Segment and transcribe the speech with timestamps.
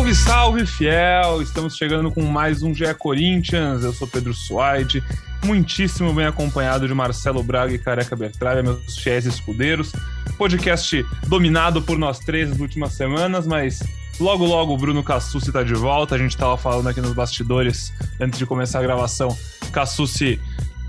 [0.00, 1.42] Salve, salve, fiel!
[1.42, 3.84] Estamos chegando com mais um GE Corinthians.
[3.84, 5.04] Eu sou Pedro Suaide,
[5.44, 9.92] muitíssimo bem acompanhado de Marcelo Braga e Careca Bertralha, meus fiéis escudeiros.
[10.38, 13.82] Podcast dominado por nós três nas últimas semanas, mas
[14.18, 16.14] logo, logo o Bruno Cassucci está de volta.
[16.14, 19.36] A gente estava falando aqui nos bastidores, antes de começar a gravação.
[19.70, 20.40] Cassucci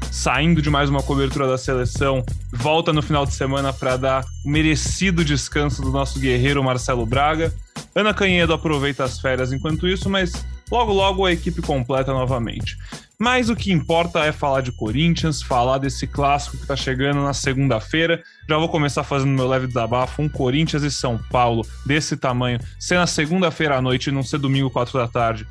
[0.09, 4.49] saindo de mais uma cobertura da seleção, volta no final de semana para dar o
[4.49, 7.53] merecido descanso do nosso guerreiro Marcelo Braga.
[7.93, 10.31] Ana Canhedo aproveita as férias enquanto isso, mas
[10.71, 12.77] logo logo a equipe completa novamente.
[13.19, 17.33] Mas o que importa é falar de Corinthians, falar desse clássico que está chegando na
[17.33, 18.23] segunda-feira.
[18.49, 20.23] Já vou começar fazendo meu leve desabafo.
[20.23, 24.39] Um Corinthians e São Paulo desse tamanho, ser na segunda-feira à noite e não ser
[24.39, 25.45] domingo, quatro da tarde.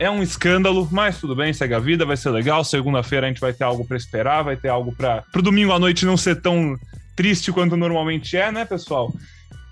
[0.00, 2.64] É um escândalo, mas tudo bem, segue a vida, vai ser legal.
[2.64, 5.78] Segunda-feira a gente vai ter algo para esperar, vai ter algo para pro domingo à
[5.78, 6.76] noite não ser tão
[7.14, 9.14] triste quanto normalmente é, né, pessoal?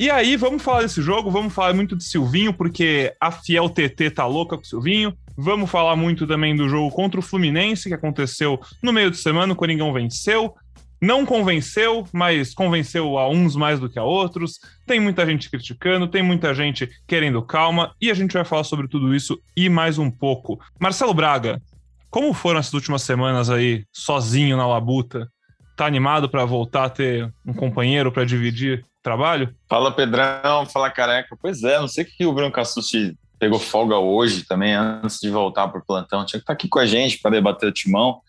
[0.01, 4.13] E aí, vamos falar desse jogo, vamos falar muito de Silvinho, porque a Fiel TT
[4.13, 5.15] tá louca com o Silvinho.
[5.37, 9.53] Vamos falar muito também do jogo contra o Fluminense, que aconteceu no meio de semana,
[9.53, 10.55] o Coringão venceu.
[11.03, 14.59] Não convenceu, mas convenceu a uns mais do que a outros.
[14.87, 18.89] Tem muita gente criticando, tem muita gente querendo calma, e a gente vai falar sobre
[18.89, 20.59] tudo isso e mais um pouco.
[20.79, 21.61] Marcelo Braga,
[22.09, 25.29] como foram essas últimas semanas aí, sozinho na labuta?
[25.77, 29.55] Tá animado para voltar a ter um companheiro para dividir trabalho?
[29.69, 31.37] Fala Pedrão, fala Careca.
[31.41, 35.69] Pois é, não sei que o Bruno Cassucci pegou folga hoje também, antes de voltar
[35.69, 36.25] para o plantão.
[36.25, 38.21] Tinha que estar tá aqui com a gente para debater o timão.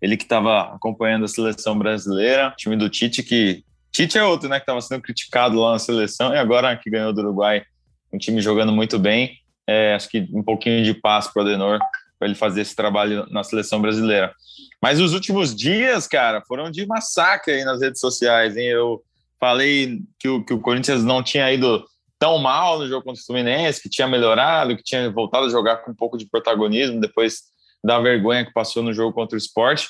[0.00, 3.64] Ele que estava acompanhando a seleção brasileira, time do Tite, que.
[3.92, 4.58] Tite é outro, né?
[4.58, 7.64] Que estava sendo criticado lá na seleção e agora que ganhou do Uruguai,
[8.12, 9.36] um time jogando muito bem.
[9.66, 11.80] É, acho que um pouquinho de paz para o Adenor
[12.18, 14.32] para ele fazer esse trabalho na seleção brasileira.
[14.80, 18.66] Mas os últimos dias, cara, foram de massacre aí nas redes sociais, hein?
[18.66, 19.02] Eu
[19.40, 21.84] falei que o, que o Corinthians não tinha ido
[22.18, 25.78] tão mal no jogo contra o Fluminense, que tinha melhorado, que tinha voltado a jogar
[25.78, 27.40] com um pouco de protagonismo depois
[27.82, 29.88] da vergonha que passou no jogo contra o esporte.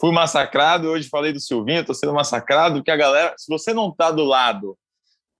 [0.00, 3.90] Fui massacrado, hoje falei do Silvinho, estou sendo massacrado, porque a galera, se você não
[3.90, 4.76] está do lado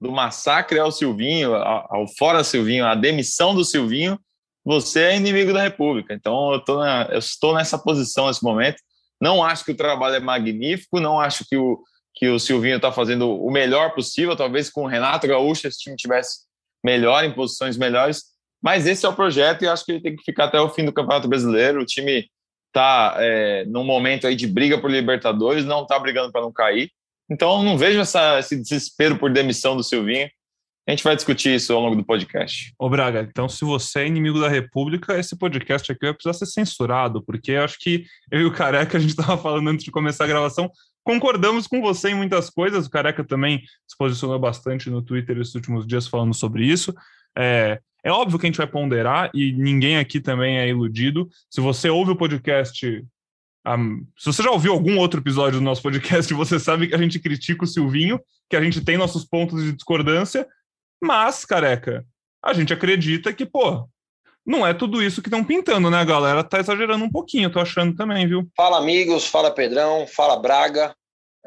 [0.01, 4.19] do massacre ao Silvinho, ao fora Silvinho, a demissão do Silvinho,
[4.65, 6.15] você é inimigo da República.
[6.15, 8.81] Então eu, na, eu estou nessa posição nesse momento.
[9.21, 11.83] Não acho que o trabalho é magnífico, não acho que o,
[12.19, 14.35] que o Silvinho está fazendo o melhor possível.
[14.35, 16.41] Talvez com o Renato Gaúcho esse time tivesse
[16.85, 18.25] melhor, em posições melhores.
[18.61, 20.85] Mas esse é o projeto e acho que ele tem que ficar até o fim
[20.85, 21.81] do Campeonato Brasileiro.
[21.81, 22.29] O time
[22.67, 26.91] está é, num momento aí de briga por Libertadores, não está brigando para não cair.
[27.31, 30.29] Então não vejo essa, esse desespero por demissão do Silvinho.
[30.89, 32.73] A gente vai discutir isso ao longo do podcast.
[32.79, 36.47] Ô Braga, então se você é inimigo da República, esse podcast aqui vai precisar ser
[36.47, 39.91] censurado, porque eu acho que eu e o Careca, a gente estava falando antes de
[39.91, 40.69] começar a gravação,
[41.09, 42.85] concordamos com você em muitas coisas.
[42.85, 46.95] O Careca também se posicionou bastante no Twitter esses últimos dias falando sobre isso.
[47.35, 51.27] É, é óbvio que a gente vai ponderar e ninguém aqui também é iludido.
[51.49, 53.03] Se você ouve o podcast.
[53.67, 56.99] Um, se você já ouviu algum outro episódio do nosso podcast, você sabe que a
[56.99, 58.21] gente critica o Silvinho,
[58.51, 60.47] que a gente tem nossos pontos de discordância,
[61.03, 62.05] mas, careca,
[62.45, 63.89] a gente acredita que, pô,
[64.45, 66.05] não é tudo isso que estão pintando, né?
[66.05, 68.47] Galera tá exagerando um pouquinho, tô achando também, viu?
[68.57, 70.95] Fala, amigos, fala, Pedrão, fala, Braga,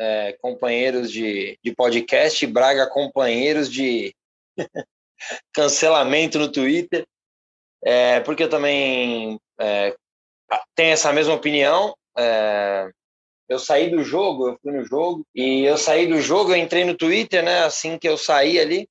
[0.01, 4.16] é, companheiros de, de podcast, Braga, companheiros de
[5.53, 7.06] cancelamento no Twitter,
[7.84, 9.95] é, porque eu também é,
[10.75, 11.95] tenho essa mesma opinião.
[12.17, 12.89] É,
[13.47, 16.83] eu saí do jogo, eu fui no jogo, e eu saí do jogo, eu entrei
[16.83, 17.63] no Twitter, né?
[17.63, 18.89] Assim que eu saí ali,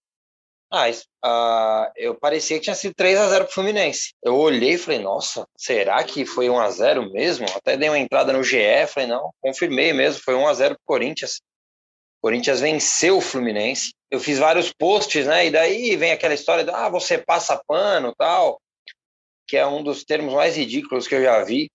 [0.72, 4.14] ah, uh, eu parecia que tinha sido 3 a 0 pro Fluminense.
[4.22, 7.46] Eu olhei e falei, nossa, será que foi 1 a 0 mesmo?
[7.56, 10.84] Até dei uma entrada no GE, falei, não, confirmei mesmo, foi 1 a 0 pro
[10.86, 11.40] Corinthians.
[12.18, 13.92] O Corinthians venceu o Fluminense.
[14.10, 15.46] Eu fiz vários posts, né?
[15.46, 18.60] E daí vem aquela história de, ah, você passa pano, tal,
[19.48, 21.68] que é um dos termos mais ridículos que eu já vi,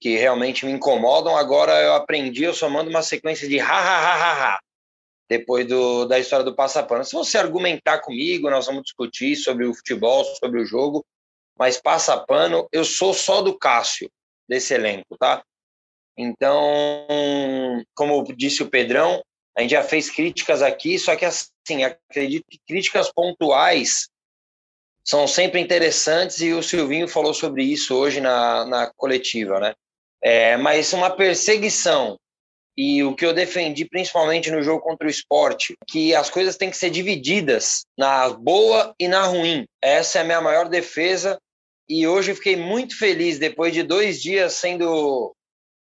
[0.00, 1.36] que realmente me incomodam.
[1.36, 4.60] Agora eu aprendi, eu só mando uma sequência de ha ha ha ha ha
[5.30, 7.04] depois do, da história do passapano.
[7.04, 11.06] Se você argumentar comigo, nós vamos discutir sobre o futebol, sobre o jogo,
[11.56, 14.10] mas passapano, eu sou só do Cássio,
[14.48, 15.44] desse elenco, tá?
[16.18, 16.76] Então,
[17.94, 19.22] como disse o Pedrão,
[19.56, 24.08] a gente já fez críticas aqui, só que assim, acredito que críticas pontuais
[25.04, 29.74] são sempre interessantes e o Silvinho falou sobre isso hoje na, na coletiva, né?
[30.20, 32.18] É, mas uma perseguição
[32.82, 36.70] e o que eu defendi principalmente no jogo contra o esporte, que as coisas têm
[36.70, 39.66] que ser divididas na boa e na ruim.
[39.82, 41.38] Essa é a minha maior defesa.
[41.86, 45.36] E hoje fiquei muito feliz, depois de dois dias sendo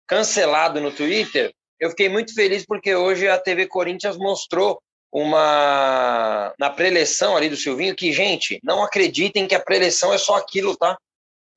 [0.08, 4.80] cancelado no Twitter, eu fiquei muito feliz porque hoje a TV Corinthians mostrou
[5.12, 10.36] uma na preleção ali do Silvinho que, gente, não acreditem que a preleção é só
[10.36, 10.96] aquilo, tá?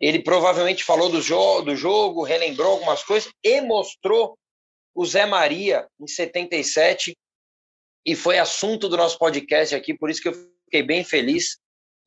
[0.01, 4.37] Ele provavelmente falou do, jo do jogo, relembrou algumas coisas e mostrou
[4.93, 7.15] o Zé Maria em 77
[8.05, 10.33] e foi assunto do nosso podcast aqui, por isso que eu
[10.65, 11.57] fiquei bem feliz.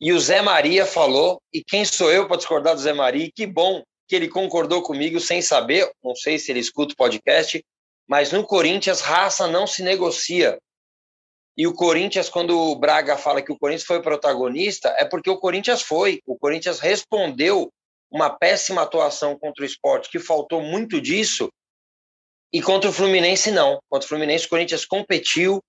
[0.01, 3.27] E o Zé Maria falou, e quem sou eu para discordar do Zé Maria?
[3.27, 6.97] E que bom que ele concordou comigo sem saber, não sei se ele escuta o
[6.97, 7.65] podcast,
[8.09, 10.59] mas no Corinthians raça não se negocia.
[11.57, 15.39] E o Corinthians, quando o Braga fala que o Corinthians foi protagonista, é porque o
[15.39, 16.21] Corinthians foi.
[16.27, 17.71] O Corinthians respondeu
[18.11, 21.51] uma péssima atuação contra o esporte, que faltou muito disso,
[22.53, 23.79] e contra o Fluminense não.
[23.89, 25.63] Contra o Fluminense, o Corinthians competiu,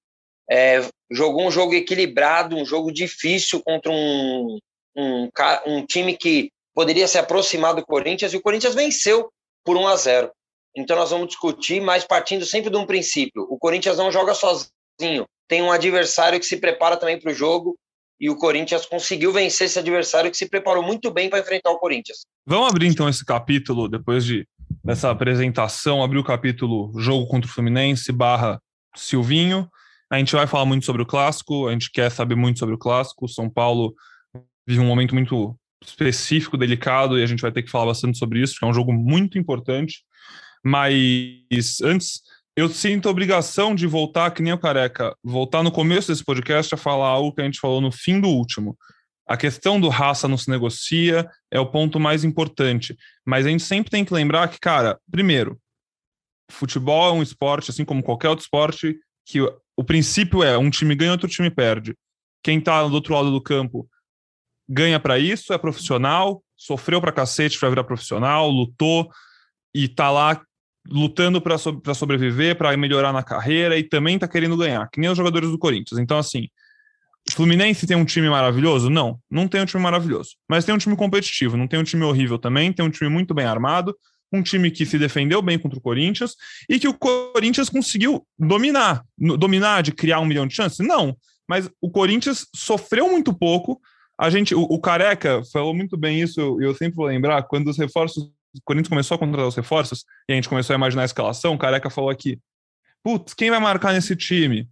[0.50, 4.58] é, jogou um jogo equilibrado, um jogo difícil contra um,
[4.98, 5.30] um,
[5.66, 9.30] um time que poderia se aproximar do Corinthians, e o Corinthians venceu
[9.64, 10.32] por 1 a 0.
[10.76, 13.46] Então nós vamos discutir, mas partindo sempre de um princípio.
[13.50, 17.78] O Corinthians não joga sozinho, tem um adversário que se prepara também para o jogo,
[18.20, 21.78] e o Corinthians conseguiu vencer esse adversário que se preparou muito bem para enfrentar o
[21.78, 22.20] Corinthians.
[22.46, 24.48] Vamos abrir então esse capítulo, depois de
[24.84, 28.62] dessa apresentação, abrir o capítulo jogo contra o Fluminense barra
[28.96, 29.68] Silvinho.
[30.12, 32.78] A gente vai falar muito sobre o clássico, a gente quer saber muito sobre o
[32.78, 33.28] clássico.
[33.28, 33.94] São Paulo
[34.68, 38.42] vive um momento muito específico, delicado, e a gente vai ter que falar bastante sobre
[38.42, 40.04] isso, porque é um jogo muito importante.
[40.64, 42.22] Mas antes,
[42.56, 46.74] eu sinto a obrigação de voltar, que nem o Careca, voltar no começo desse podcast
[46.74, 48.78] a falar algo que a gente falou no fim do último.
[49.28, 52.98] A questão do raça não se negocia é o ponto mais importante.
[53.26, 55.60] Mas a gente sempre tem que lembrar que, cara, primeiro,
[56.52, 60.94] futebol é um esporte, assim como qualquer outro esporte, que o princípio é um time
[60.96, 61.96] ganha, outro time perde.
[62.44, 63.88] Quem tá do outro lado do campo
[64.68, 69.10] ganha para isso, é profissional, sofreu pra cacete para virar profissional, lutou
[69.74, 70.42] e tá lá
[70.88, 75.10] lutando para so sobreviver, para melhorar na carreira e também tá querendo ganhar, que nem
[75.10, 76.00] os jogadores do Corinthians.
[76.00, 76.50] Então, assim,
[77.32, 78.90] Fluminense tem um time maravilhoso?
[78.90, 80.32] Não, não tem um time maravilhoso.
[80.48, 83.34] Mas tem um time competitivo, não tem um time horrível também, tem um time muito
[83.34, 83.96] bem armado,
[84.32, 86.36] um time que se defendeu bem contra o Corinthians
[86.68, 89.06] e que o Corinthians conseguiu dominar.
[89.18, 90.86] Dominar de criar um milhão de chances?
[90.86, 91.16] Não.
[91.48, 93.80] Mas o Corinthians sofreu muito pouco.
[94.20, 97.70] A gente, o, o Careca falou muito bem isso, eu, eu sempre vou lembrar, quando
[97.70, 101.04] os reforços, o Corinthians começou a contratar os reforços e a gente começou a imaginar
[101.04, 102.40] a escalação, o Careca falou aqui:
[103.04, 104.70] putz, quem vai marcar nesse time?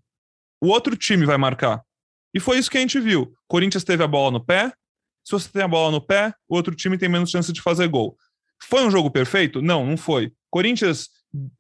[0.62, 1.82] O outro time vai marcar.
[2.34, 3.34] E foi isso que a gente viu.
[3.48, 4.72] Corinthians teve a bola no pé.
[5.24, 7.88] Se você tem a bola no pé, o outro time tem menos chance de fazer
[7.88, 8.18] gol.
[8.64, 9.62] Foi um jogo perfeito?
[9.62, 10.32] Não, não foi.
[10.50, 11.10] Corinthians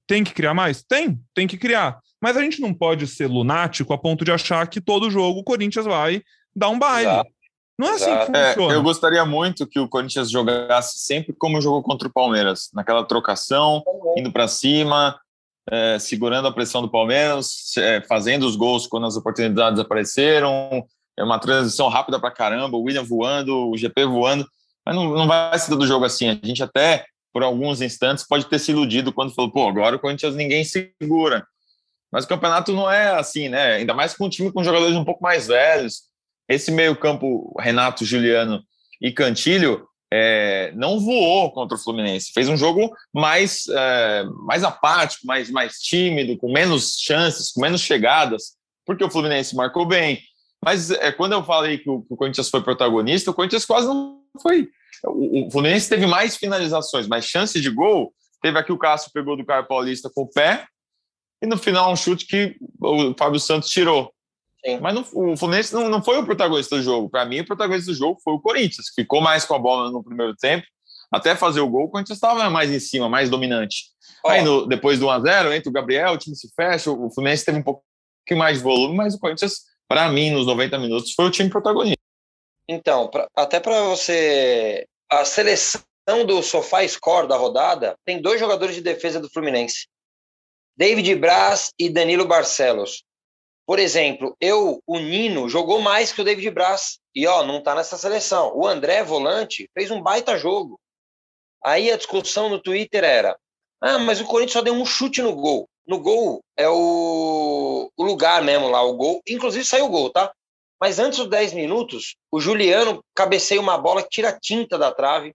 [0.08, 0.84] tem que criar mais?
[0.84, 2.00] Tem, tem que criar.
[2.22, 5.44] Mas a gente não pode ser lunático a ponto de achar que todo jogo o
[5.44, 6.22] Corinthians vai
[6.56, 7.10] dar um baile.
[7.10, 7.32] Exato.
[7.80, 8.74] Não é assim que funciona.
[8.74, 13.04] É, eu gostaria muito que o Corinthians jogasse sempre como jogou contra o Palmeiras, naquela
[13.04, 13.84] trocação,
[14.16, 15.20] indo para cima,
[15.70, 20.86] é, segurando a pressão do Palmeiras, é, fazendo os gols quando as oportunidades apareceram,
[21.18, 24.48] é uma transição rápida para caramba, o William voando, o GP voando,
[24.86, 26.30] mas não, não vai ser do jogo assim.
[26.30, 30.00] A gente até, por alguns instantes, pode ter se iludido quando falou, pô, agora o
[30.00, 31.46] Corinthians ninguém segura.
[32.12, 33.76] Mas o campeonato não é assim, né?
[33.76, 36.04] Ainda mais com um time com jogadores um pouco mais velhos.
[36.50, 38.62] Esse meio-campo, Renato, Juliano
[39.02, 42.32] e Cantilho, é, não voou contra o Fluminense.
[42.34, 47.82] Fez um jogo mais, é, mais apático, mais, mais tímido, com menos chances, com menos
[47.82, 50.22] chegadas, porque o Fluminense marcou bem.
[50.64, 53.88] Mas é, quando eu falei que o, que o Corinthians foi protagonista, o Corinthians quase
[53.88, 54.70] não foi.
[55.06, 58.14] O, o Fluminense teve mais finalizações, mais chances de gol.
[58.42, 60.66] Teve aqui o Cássio pegou do Caio Paulista com o pé,
[61.42, 64.14] e no final um chute que o Fábio Santos tirou.
[64.64, 64.80] Sim.
[64.80, 67.10] Mas não, o Fluminense não, não foi o protagonista do jogo.
[67.10, 69.92] Para mim, o protagonista do jogo foi o Corinthians, que ficou mais com a bola
[69.92, 70.66] no primeiro tempo.
[71.12, 73.86] Até fazer o gol, o Corinthians estava mais em cima, mais dominante.
[74.24, 74.30] Oh.
[74.30, 76.92] Aí, no, depois do 1x0, entra o Gabriel, o time se fecha.
[76.92, 77.84] O Fluminense teve um pouco
[78.32, 82.00] mais de volume, mas o Corinthians, para mim, nos 90 minutos, foi o time protagonista.
[82.70, 84.86] Então, pra, até para você.
[85.10, 85.82] A seleção
[86.26, 89.88] do Sofá Score da rodada tem dois jogadores de defesa do Fluminense:
[90.78, 93.04] David Braz e Danilo Barcelos.
[93.72, 97.00] Por exemplo, eu, o Nino, jogou mais que o David Braz.
[97.16, 98.52] E, ó, não tá nessa seleção.
[98.54, 100.78] O André, volante, fez um baita jogo.
[101.64, 103.40] Aí a discussão no Twitter era:
[103.80, 105.70] ah, mas o Corinthians só deu um chute no gol.
[105.88, 109.22] No gol é o, o lugar mesmo lá, o gol.
[109.26, 110.34] Inclusive saiu o gol, tá?
[110.78, 115.34] Mas antes dos 10 minutos, o Juliano cabeceia uma bola que tira tinta da trave.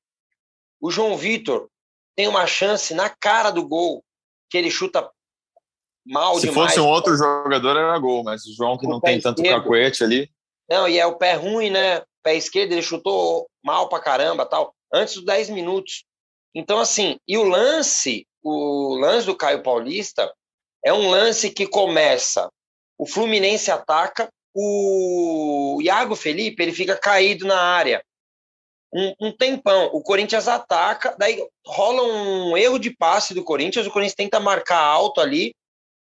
[0.79, 1.71] O João Vitor
[2.15, 4.05] tem uma chance na cara do gol,
[4.51, 5.11] que ele chuta
[6.07, 6.69] mal Se demais.
[6.69, 9.63] fosse um outro jogador, era gol, mas o João, que o não tem tanto esquerdo.
[9.63, 10.31] cacuete ali.
[10.69, 12.03] Não, e é o pé ruim, né?
[12.23, 16.05] Pé esquerdo, ele chutou mal pra caramba tal, antes dos 10 minutos.
[16.55, 20.33] Então, assim, e o lance, o lance do Caio Paulista
[20.85, 22.49] é um lance que começa
[22.99, 28.03] o Fluminense ataca, o Iago Felipe ele fica caído na área.
[28.93, 33.91] Um, um, tempão, o Corinthians ataca, daí rola um erro de passe do Corinthians, o
[33.91, 35.55] Corinthians tenta marcar alto ali,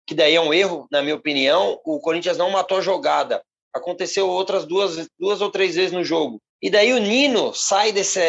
[0.05, 1.79] que daí é um erro, na minha opinião.
[1.83, 3.41] O Corinthians não matou a jogada.
[3.73, 6.39] Aconteceu outras duas, duas ou três vezes no jogo.
[6.61, 8.19] E daí o Nino sai desse,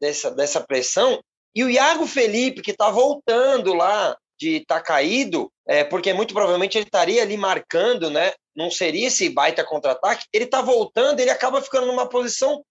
[0.00, 1.20] dessa, dessa pressão
[1.54, 6.32] e o Iago Felipe, que está voltando lá de estar tá caído, é, porque muito
[6.32, 8.32] provavelmente ele estaria ali marcando, né?
[8.54, 10.26] Não seria esse baita contra-ataque.
[10.32, 12.64] Ele está voltando, ele acaba ficando numa posição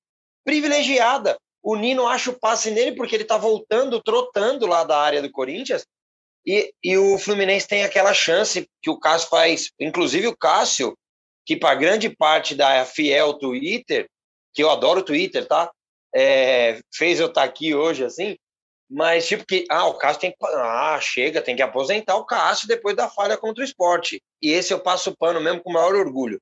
[0.45, 1.37] privilegiada.
[1.61, 5.31] O Nino acha o passe nele porque ele está voltando, trotando lá da área do
[5.31, 5.85] Corinthians.
[6.49, 10.97] E, e o Fluminense tem aquela chance que o Cássio faz, inclusive o Cássio,
[11.45, 14.09] que para grande parte da fiel Twitter,
[14.51, 15.71] que eu adoro o Twitter, tá?
[16.11, 18.35] É, fez eu estar tá aqui hoje assim,
[18.89, 22.67] mas tipo que, ah, o Cássio tem que, ah, chega, tem que aposentar o Cássio
[22.67, 24.19] depois da falha contra o esporte.
[24.41, 26.41] E esse eu passo o pano mesmo com o maior orgulho.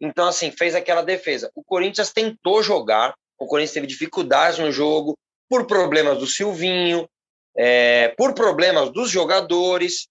[0.00, 1.50] Então, assim, fez aquela defesa.
[1.56, 7.08] O Corinthians tentou jogar, o Corinthians teve dificuldades no jogo, por problemas do Silvinho,
[7.62, 10.08] é, por problemas dos jogadores,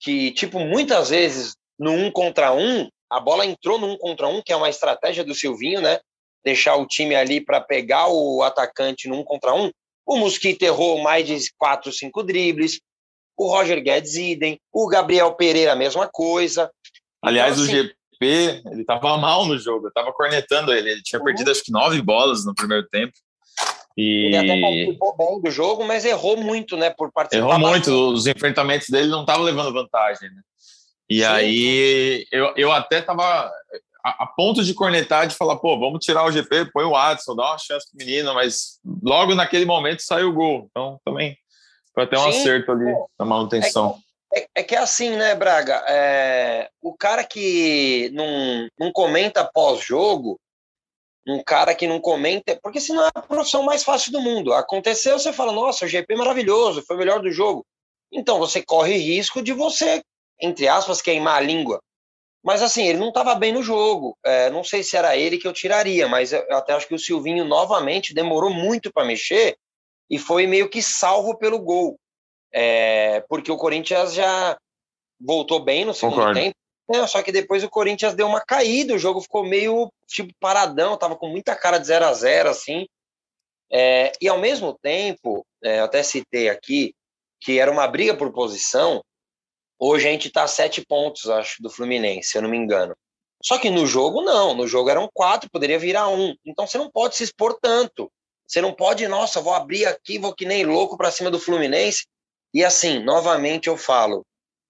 [0.00, 4.42] que, tipo, muitas vezes no um contra um, a bola entrou no um contra um,
[4.42, 6.00] que é uma estratégia do Silvinho, né?
[6.44, 9.70] Deixar o time ali para pegar o atacante no um contra um,
[10.04, 12.80] o Mosquito errou mais de quatro, cinco dribles.
[13.36, 14.58] O Roger Guedes idem.
[14.72, 16.68] O Gabriel Pereira, a mesma coisa.
[17.22, 19.86] Aliás, então, assim, o GP, ele estava mal no jogo.
[19.86, 20.90] Eu estava cornetando ele.
[20.90, 21.24] Ele tinha uhum.
[21.24, 23.12] perdido acho que nove bolas no primeiro tempo.
[23.98, 24.26] E...
[24.26, 26.88] Ele até participou bem do jogo, mas errou muito, né?
[26.88, 27.44] Por participar.
[27.44, 27.90] Errou muito.
[28.12, 30.40] Os enfrentamentos dele não estavam levando vantagem, né?
[31.10, 31.24] E Sim.
[31.24, 33.50] aí eu, eu até estava
[34.04, 37.34] a, a, ponto de cornetar, de falar, pô, vamos tirar o GP, põe o Adson,
[37.34, 40.68] dá uma chance pro menino, mas logo naquele momento saiu o gol.
[40.70, 41.36] Então também
[41.92, 43.98] foi até um Sim, acerto ali na manutenção.
[44.32, 45.82] É, é, é, que é assim, né, Braga?
[45.88, 50.38] É, o cara que não, não comenta pós-jogo,
[51.28, 54.52] um cara que não comenta, porque senão é a profissão mais fácil do mundo.
[54.54, 57.66] Aconteceu, você fala, nossa, o GP é maravilhoso, foi o melhor do jogo.
[58.10, 60.02] Então você corre risco de você,
[60.40, 61.80] entre aspas, queimar a língua.
[62.42, 64.16] Mas assim, ele não estava bem no jogo.
[64.24, 66.98] É, não sei se era ele que eu tiraria, mas eu até acho que o
[66.98, 69.56] Silvinho novamente demorou muito para mexer
[70.10, 71.98] e foi meio que salvo pelo gol.
[72.50, 74.56] É, porque o Corinthians já
[75.20, 76.40] voltou bem no segundo Concordo.
[76.40, 76.56] tempo.
[76.88, 77.06] Né?
[77.06, 81.16] Só que depois o Corinthians deu uma caída, o jogo ficou meio tipo paradão, tava
[81.16, 82.86] com muita cara de 0 a 0 assim.
[83.70, 86.94] É, e ao mesmo tempo, é, eu até citei aqui
[87.40, 89.02] que era uma briga por posição,
[89.80, 92.96] Hoje a gente está a sete pontos, acho, do Fluminense, se eu não me engano.
[93.40, 94.52] Só que no jogo, não.
[94.52, 96.34] No jogo eram quatro, poderia virar um.
[96.44, 98.10] Então você não pode se expor tanto.
[98.44, 102.06] Você não pode, nossa, vou abrir aqui, vou que nem louco para cima do Fluminense.
[102.52, 104.26] E assim, novamente eu falo,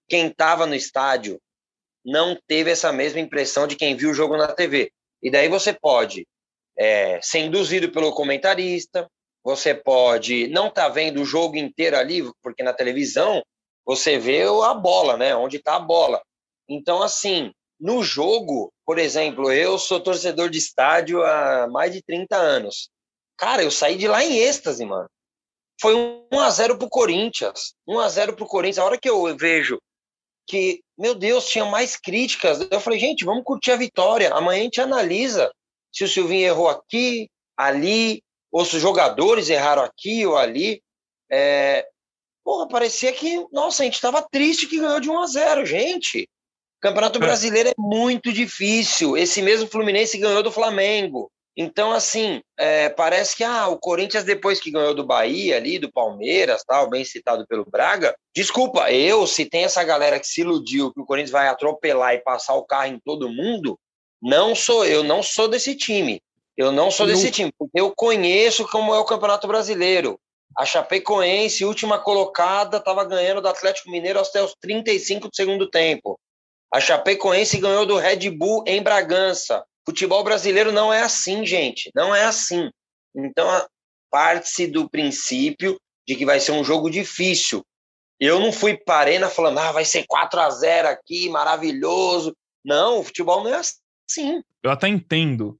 [0.07, 1.41] quem estava no estádio
[2.09, 4.91] não teve essa mesma impressão de quem viu o jogo na TV.
[5.21, 6.27] E daí você pode
[6.77, 9.09] é, ser induzido pelo comentarista,
[9.43, 13.43] você pode não estar tá vendo o jogo inteiro ali, porque na televisão
[13.85, 15.35] você vê a bola, né?
[15.35, 16.21] Onde está a bola.
[16.67, 22.35] Então, assim, no jogo, por exemplo, eu sou torcedor de estádio há mais de 30
[22.35, 22.89] anos.
[23.37, 25.09] Cara, eu saí de lá em êxtase, mano.
[25.81, 27.73] Foi 1 a 0 pro Corinthians.
[27.87, 28.79] 1 a 0 pro Corinthians.
[28.79, 29.79] A hora que eu vejo
[30.45, 34.33] que, meu Deus, tinha mais críticas, eu falei, gente, vamos curtir a vitória.
[34.33, 35.51] Amanhã a gente analisa
[35.91, 40.81] se o Silvinho errou aqui, ali, ou se os jogadores erraram aqui ou ali.
[41.31, 41.87] É,
[42.49, 46.23] Porra, parecia que, nossa, a gente estava triste que ganhou de 1 a 0 gente.
[46.23, 47.21] O Campeonato é.
[47.21, 49.15] Brasileiro é muito difícil.
[49.15, 51.31] Esse mesmo Fluminense ganhou do Flamengo.
[51.61, 55.91] Então, assim, é, parece que ah, o Corinthians, depois que ganhou do Bahia ali, do
[55.91, 60.93] Palmeiras, tal, bem citado pelo Braga, desculpa, eu, se tem essa galera que se iludiu
[60.93, 63.77] que o Corinthians vai atropelar e passar o carro em todo mundo,
[64.21, 66.21] não sou eu, não sou desse time.
[66.55, 70.17] Eu não sou desse time, porque eu conheço como é o Campeonato Brasileiro.
[70.57, 76.17] A Chapecoense, última colocada, estava ganhando do Atlético Mineiro até os 35 do segundo tempo.
[76.73, 79.63] A Chapecoense ganhou do Red Bull em Bragança.
[79.89, 81.89] Futebol brasileiro não é assim, gente.
[81.95, 82.69] Não é assim.
[83.15, 83.47] Então,
[84.11, 87.65] parte-se do princípio de que vai ser um jogo difícil.
[88.19, 92.37] Eu não fui para a arena falando, ah, vai ser 4 a 0 aqui, maravilhoso.
[92.63, 94.43] Não, o futebol não é assim.
[94.61, 95.57] Eu até entendo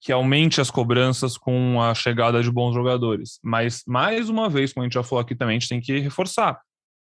[0.00, 3.38] que aumente as cobranças com a chegada de bons jogadores.
[3.42, 5.98] Mas, mais uma vez, como a gente já falou aqui também, a gente tem que
[5.98, 6.58] reforçar.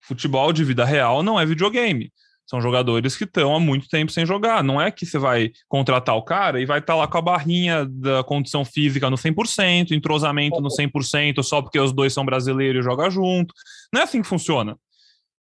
[0.01, 2.11] Futebol de vida real não é videogame.
[2.49, 4.63] São jogadores que estão há muito tempo sem jogar.
[4.63, 7.21] Não é que você vai contratar o cara e vai estar tá lá com a
[7.21, 12.81] barrinha da condição física no 100%, entrosamento no 100%, só porque os dois são brasileiros
[12.81, 13.53] e jogam junto.
[13.93, 14.75] Não é assim que funciona.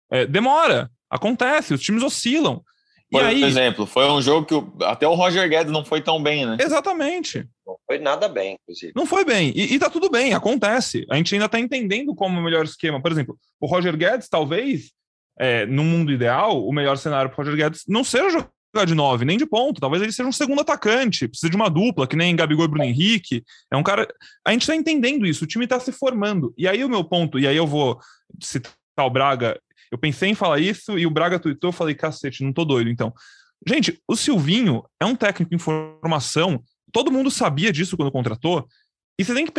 [0.09, 2.63] É, demora, acontece, os times oscilam.
[3.11, 3.43] Por aí...
[3.43, 6.55] exemplo, foi um jogo que o, até o Roger Guedes não foi tão bem, né?
[6.57, 7.45] Exatamente.
[7.67, 8.93] Não foi nada bem, inclusive.
[8.95, 9.51] Não foi bem.
[9.53, 11.05] E, e tá tudo bem, acontece.
[11.11, 13.01] A gente ainda tá entendendo como é o melhor esquema.
[13.01, 14.93] Por exemplo, o Roger Guedes, talvez,
[15.39, 19.25] é, no mundo ideal, o melhor cenário pro Roger Guedes não seja jogar de nove,
[19.25, 19.79] nem de ponto.
[19.79, 22.83] Talvez ele seja um segundo atacante, precisa de uma dupla, que nem Gabigol e Bruno
[22.83, 23.43] Henrique.
[23.71, 24.07] É um cara.
[24.45, 26.53] A gente tá entendendo isso, o time tá se formando.
[26.57, 27.99] E aí o meu ponto, e aí eu vou
[28.41, 29.59] citar o Braga
[29.93, 32.89] eu pensei em falar isso e o Braga tweetou, eu falei, cacete, não tô doido,
[32.89, 33.13] então.
[33.65, 38.67] Gente, o Silvinho é um técnico em formação, todo mundo sabia disso quando contratou,
[39.19, 39.51] e você tem que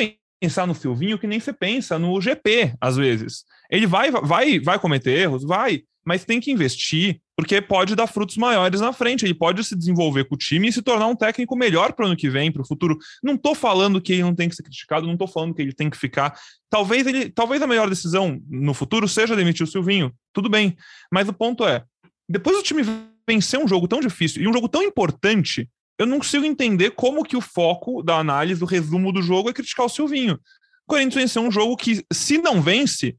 [0.45, 3.45] pensar no Silvinho que nem você pensa no GP, às vezes.
[3.71, 8.37] Ele vai, vai, vai cometer erros, vai, mas tem que investir, porque pode dar frutos
[8.37, 9.25] maiores na frente.
[9.25, 12.09] Ele pode se desenvolver com o time e se tornar um técnico melhor para o
[12.09, 12.99] ano que vem, para o futuro.
[13.23, 15.73] Não estou falando que ele não tem que ser criticado, não estou falando que ele
[15.73, 16.39] tem que ficar.
[16.69, 20.13] Talvez ele, talvez a melhor decisão no futuro seja demitir o Silvinho.
[20.31, 20.77] Tudo bem.
[21.11, 21.83] Mas o ponto é,
[22.29, 22.83] depois do time
[23.27, 27.25] vencer um jogo tão difícil e um jogo tão importante, eu não consigo entender como
[27.25, 30.35] que o foco da análise, do resumo do jogo é criticar o Silvinho.
[30.35, 33.17] O Corinthians venceu um jogo que, se não vence,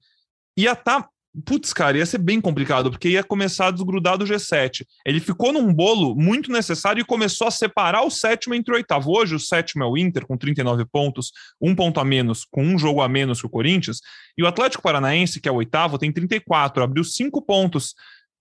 [0.57, 1.09] ia estar tá
[1.43, 4.85] Putz, cara, ia ser bem complicado, porque ia começar a desgrudar do G7.
[5.05, 9.11] Ele ficou num bolo muito necessário e começou a separar o sétimo entre o oitavo.
[9.11, 12.77] Hoje, o sétimo é o Inter, com 39 pontos, um ponto a menos, com um
[12.77, 13.99] jogo a menos que o Corinthians.
[14.37, 17.95] E o Atlético Paranaense, que é o oitavo, tem 34, abriu cinco pontos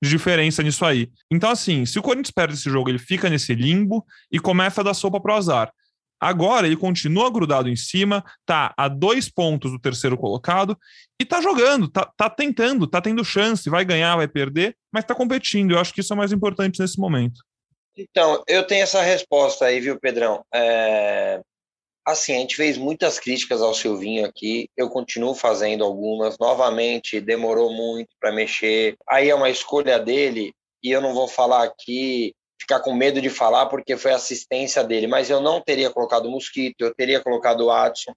[0.04, 1.10] de diferença nisso aí.
[1.30, 4.84] Então, assim, se o Corinthians perde esse jogo, ele fica nesse limbo e começa a
[4.84, 5.72] dar sopa pro azar.
[6.20, 10.78] Agora ele continua grudado em cima, tá a dois pontos do terceiro colocado
[11.20, 15.14] e tá jogando, tá, tá tentando, tá tendo chance, vai ganhar, vai perder, mas tá
[15.14, 15.72] competindo.
[15.72, 17.42] Eu acho que isso é mais importante nesse momento.
[17.96, 20.44] Então, eu tenho essa resposta aí, viu, Pedrão?
[20.52, 21.40] É...
[22.06, 26.38] Assim, a gente fez muitas críticas ao Silvinho aqui, eu continuo fazendo algumas.
[26.38, 28.96] Novamente, demorou muito para mexer.
[29.08, 33.28] Aí é uma escolha dele, e eu não vou falar aqui ficar com medo de
[33.28, 37.60] falar porque foi assistência dele, mas eu não teria colocado o Mosquito, eu teria colocado
[37.60, 38.14] o Watson,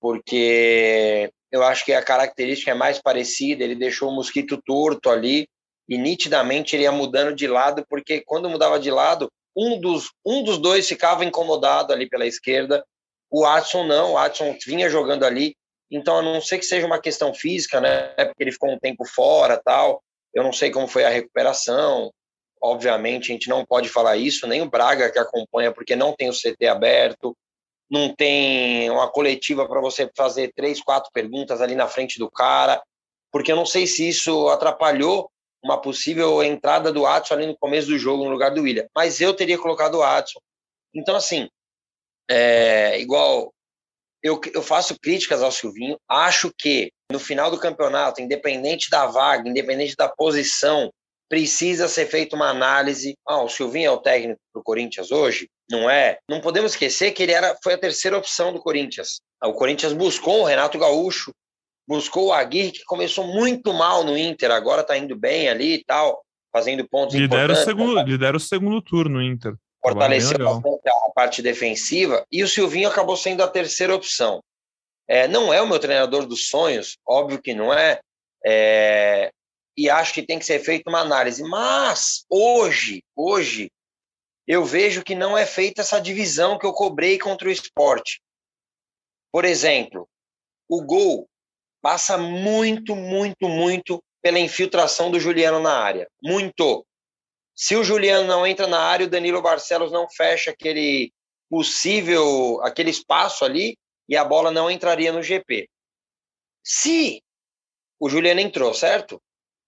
[0.00, 5.48] porque eu acho que a característica é mais parecida, ele deixou o Mosquito torto ali
[5.88, 10.42] e nitidamente ele ia mudando de lado, porque quando mudava de lado, um dos, um
[10.42, 12.84] dos dois ficava incomodado ali pela esquerda,
[13.30, 15.56] o Watson não, o Watson vinha jogando ali,
[15.90, 19.04] então a não ser que seja uma questão física, né, porque ele ficou um tempo
[19.04, 20.02] fora tal,
[20.34, 22.12] eu não sei como foi a recuperação,
[22.62, 26.28] obviamente a gente não pode falar isso, nem o Braga que acompanha, porque não tem
[26.28, 27.36] o CT aberto,
[27.90, 32.82] não tem uma coletiva para você fazer três, quatro perguntas ali na frente do cara,
[33.32, 35.30] porque eu não sei se isso atrapalhou
[35.62, 39.20] uma possível entrada do Adson ali no começo do jogo no lugar do William, mas
[39.20, 40.40] eu teria colocado o Adson.
[40.94, 41.48] Então, assim,
[42.30, 43.52] é, igual
[44.22, 49.48] eu, eu faço críticas ao Silvinho, acho que no final do campeonato, independente da vaga,
[49.48, 50.92] independente da posição,
[51.28, 53.14] precisa ser feita uma análise.
[53.26, 55.48] Ah, o Silvinho é o técnico do Corinthians hoje?
[55.70, 56.18] Não é?
[56.28, 59.20] Não podemos esquecer que ele era, foi a terceira opção do Corinthians.
[59.42, 61.32] O Corinthians buscou o Renato Gaúcho,
[61.86, 65.84] buscou o Aguirre, que começou muito mal no Inter, agora está indo bem ali e
[65.84, 67.62] tal, fazendo pontos lidera importantes.
[67.62, 69.54] O segundo, lidera o segundo turno no Inter.
[69.80, 74.42] Fortaleceu bastante a parte defensiva e o Silvinho acabou sendo a terceira opção.
[75.06, 78.00] É, não é o meu treinador dos sonhos, óbvio que não é,
[78.44, 79.30] é,
[79.76, 81.42] e acho que tem que ser feita uma análise.
[81.42, 83.70] Mas hoje, hoje,
[84.46, 88.20] eu vejo que não é feita essa divisão que eu cobrei contra o esporte.
[89.30, 90.08] Por exemplo,
[90.68, 91.28] o gol
[91.80, 96.08] passa muito, muito, muito pela infiltração do Juliano na área.
[96.22, 96.84] Muito.
[97.60, 101.12] Se o Juliano não entra na área, o Danilo Barcelos não fecha aquele
[101.50, 103.76] possível, aquele espaço ali
[104.08, 105.68] e a bola não entraria no GP.
[106.62, 107.20] Se
[107.98, 109.16] o Juliano entrou, certo?
[109.16, 109.20] O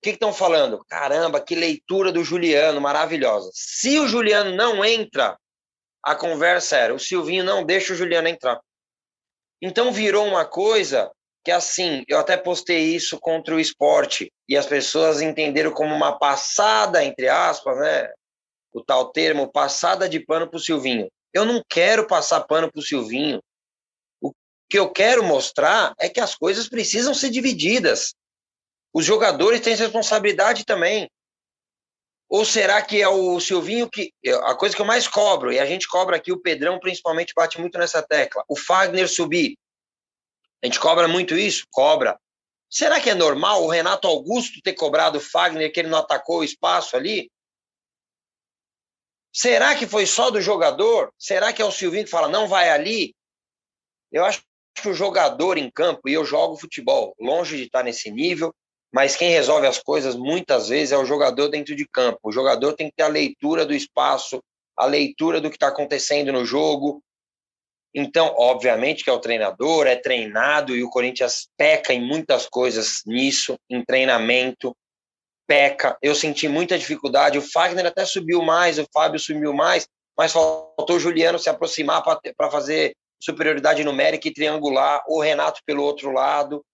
[0.05, 0.85] que estão falando?
[0.89, 3.51] Caramba, que leitura do Juliano, maravilhosa.
[3.53, 5.37] Se o Juliano não entra,
[6.01, 8.61] a conversa era: o Silvinho não deixa o Juliano entrar.
[9.61, 11.11] Então virou uma coisa
[11.45, 16.19] que, assim, eu até postei isso contra o esporte e as pessoas entenderam como uma
[16.19, 18.13] passada, entre aspas, né?
[18.73, 21.11] O tal termo, passada de pano para o Silvinho.
[21.33, 23.43] Eu não quero passar pano para o Silvinho.
[24.21, 24.33] O
[24.69, 28.15] que eu quero mostrar é que as coisas precisam ser divididas.
[28.93, 31.09] Os jogadores têm responsabilidade também.
[32.29, 34.13] Ou será que é o Silvinho que.
[34.45, 37.61] A coisa que eu mais cobro, e a gente cobra aqui, o Pedrão principalmente bate
[37.61, 39.57] muito nessa tecla, o Fagner subir.
[40.63, 41.67] A gente cobra muito isso?
[41.71, 42.19] Cobra.
[42.69, 46.39] Será que é normal o Renato Augusto ter cobrado o Fagner que ele não atacou
[46.39, 47.31] o espaço ali?
[49.33, 51.13] Será que foi só do jogador?
[51.19, 53.15] Será que é o Silvinho que fala, não vai ali?
[54.11, 54.43] Eu acho
[54.75, 58.55] que o jogador em campo, e eu jogo futebol, longe de estar nesse nível,
[58.93, 62.19] mas quem resolve as coisas muitas vezes é o jogador dentro de campo.
[62.25, 64.43] O jogador tem que ter a leitura do espaço,
[64.77, 67.03] a leitura do que está acontecendo no jogo.
[67.95, 73.03] Então, obviamente que é o treinador, é treinado e o Corinthians peca em muitas coisas
[73.05, 74.77] nisso, em treinamento,
[75.47, 75.99] peca.
[76.01, 77.39] Eu senti muita dificuldade.
[77.39, 82.03] O Fagner até subiu mais, o Fábio subiu mais, mas faltou o Juliano se aproximar
[82.03, 86.65] para fazer superioridade numérica e triangular, o Renato pelo outro lado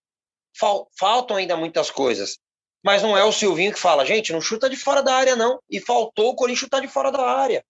[0.99, 2.39] faltam ainda muitas coisas.
[2.85, 5.59] Mas não é o Silvinho que fala, gente, não chuta de fora da área, não.
[5.69, 7.65] E faltou o Corinthians chutar de fora da área.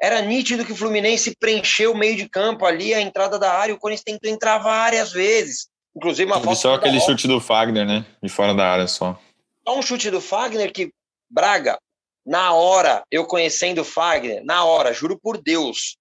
[0.00, 3.74] Era nítido que o Fluminense preencheu o meio de campo ali, a entrada da área,
[3.74, 5.68] o Corinthians tentou entrar várias vezes.
[5.96, 6.54] Inclusive uma falta.
[6.54, 8.06] Só aquele chute do Fagner, né?
[8.22, 9.18] De fora da área só.
[9.66, 10.92] Só um chute do Fagner que,
[11.28, 11.78] Braga,
[12.24, 15.96] na hora, eu conhecendo o Fagner, na hora, juro por Deus,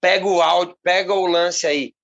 [0.00, 1.96] pega o áudio, pega o lance aí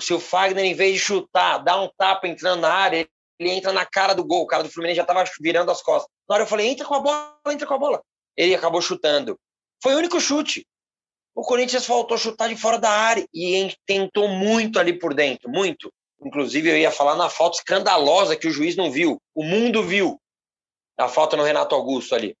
[0.00, 3.72] se o Fagner, em vez de chutar, dá um tapa entrando na área, ele entra
[3.72, 4.42] na cara do gol.
[4.42, 6.10] O cara do Fluminense já estava virando as costas.
[6.28, 8.02] Na hora eu falei, entra com a bola, entra com a bola.
[8.36, 9.38] Ele acabou chutando.
[9.82, 10.66] Foi o único chute.
[11.34, 15.92] O Corinthians faltou chutar de fora da área e tentou muito ali por dentro, muito.
[16.24, 19.20] Inclusive, eu ia falar na falta escandalosa que o juiz não viu.
[19.34, 20.18] O mundo viu
[20.98, 22.34] a falta no Renato Augusto ali,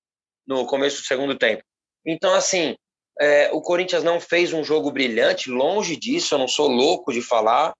[0.46, 1.62] no começo do segundo tempo.
[2.06, 2.74] Então, assim,
[3.20, 7.20] é, o Corinthians não fez um jogo brilhante, longe disso, eu não sou louco de
[7.20, 7.74] falar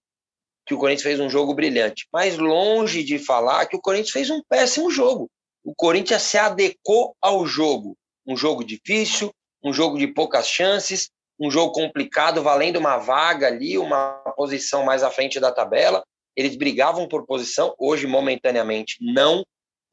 [0.67, 4.29] que o Corinthians fez um jogo brilhante, mas longe de falar que o Corinthians fez
[4.29, 5.29] um péssimo jogo.
[5.63, 7.97] O Corinthians se adequou ao jogo.
[8.25, 9.31] Um jogo difícil,
[9.63, 15.03] um jogo de poucas chances, um jogo complicado, valendo uma vaga ali, uma posição mais
[15.03, 16.03] à frente da tabela.
[16.35, 19.43] Eles brigavam por posição, hoje, momentaneamente, não,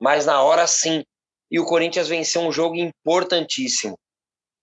[0.00, 1.02] mas na hora sim.
[1.50, 3.98] E o Corinthians venceu um jogo importantíssimo.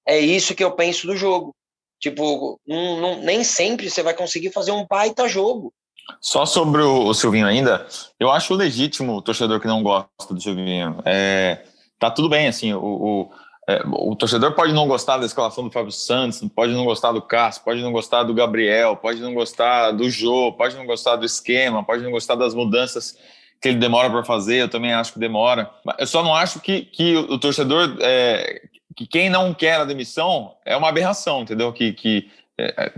[0.08, 1.56] É isso que eu penso do jogo.
[2.00, 5.72] Tipo, não, não, nem sempre você vai conseguir fazer um baita jogo.
[6.20, 7.88] Só sobre o, o, Silvinho ainda,
[8.20, 11.00] eu acho legítimo o torcedor que não gosta do Silvinho.
[11.06, 11.64] É,
[12.00, 13.32] tá tudo bem, assim, o, o,
[13.72, 17.22] é, o, torcedor pode não gostar da escalação do Fábio Santos, pode não gostar do
[17.22, 21.26] Cássio, pode não gostar do Gabriel, pode não gostar do Jô, pode não gostar do
[21.26, 23.18] esquema, pode não gostar das mudanças
[23.62, 25.70] que ele demora para fazer, eu também acho que demora.
[26.00, 28.62] Eu só não acho que, que o, torcedor é,
[28.96, 31.72] que quem não quer a demissão é uma aberração, entendeu?
[31.72, 32.30] Que, que
[32.60, 32.92] é,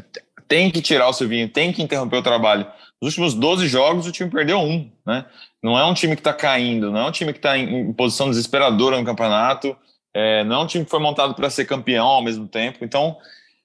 [0.48, 2.66] tem que tirar o Silvinho, tem que interromper o trabalho.
[3.02, 5.26] Nos últimos 12 jogos, o time perdeu um, né?
[5.62, 7.94] Não é um time que está caindo, não é um time que está em, em,
[7.94, 9.76] posição desesperadora no campeonato,
[10.14, 12.80] é, não é um time que foi montado para ser campeão ao mesmo tempo.
[12.82, 13.18] Então,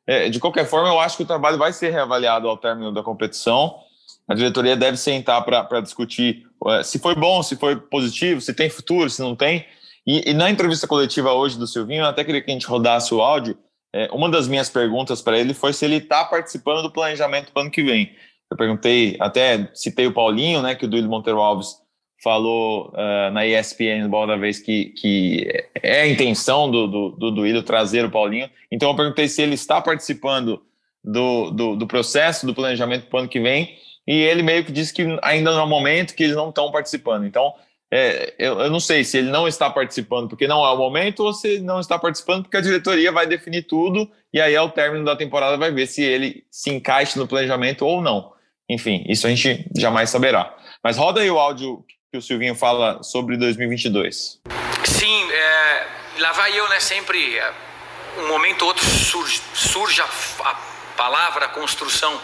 [0.07, 3.03] é, de qualquer forma, eu acho que o trabalho vai ser reavaliado ao término da
[3.03, 3.79] competição.
[4.27, 8.71] A diretoria deve sentar para discutir é, se foi bom, se foi positivo, se tem
[8.71, 9.67] futuro, se não tem.
[10.07, 13.13] E, e, na entrevista coletiva hoje do Silvinho, eu até queria que a gente rodasse
[13.13, 13.59] o áudio.
[13.95, 17.61] É, uma das minhas perguntas para ele foi se ele está participando do planejamento para
[17.61, 18.15] o ano que vem.
[18.51, 21.77] Eu perguntei, até citei o Paulinho, né, que o Duílio Monteiro Alves
[22.23, 25.47] falou uh, na ESPN da vez que, que
[25.83, 28.51] é a intenção do, do, do Duílio trazer o Paulinho.
[28.71, 30.61] Então eu perguntei se ele está participando
[31.03, 33.77] do, do, do processo do planejamento para o ano que vem.
[34.07, 36.73] E ele meio que disse que ainda não é o momento, que eles não estão
[36.73, 37.27] participando.
[37.27, 37.55] Então,
[37.91, 41.21] é, eu, eu, não sei se ele não está participando porque não é o momento
[41.25, 45.07] ou se não está participando porque a diretoria vai definir tudo e aí ao término
[45.07, 48.33] da temporada vai ver se ele se encaixa no planejamento ou não.
[48.69, 50.55] Enfim, isso a gente jamais saberá.
[50.85, 54.41] Mas roda aí o áudio que o Silvinho fala sobre 2022.
[54.87, 55.87] Sim, é,
[56.21, 56.81] lá vai eu, né?
[56.81, 57.53] Sempre, é,
[58.21, 60.09] um momento ou outro surge, surge a,
[60.45, 60.55] a
[60.97, 62.19] palavra, a construção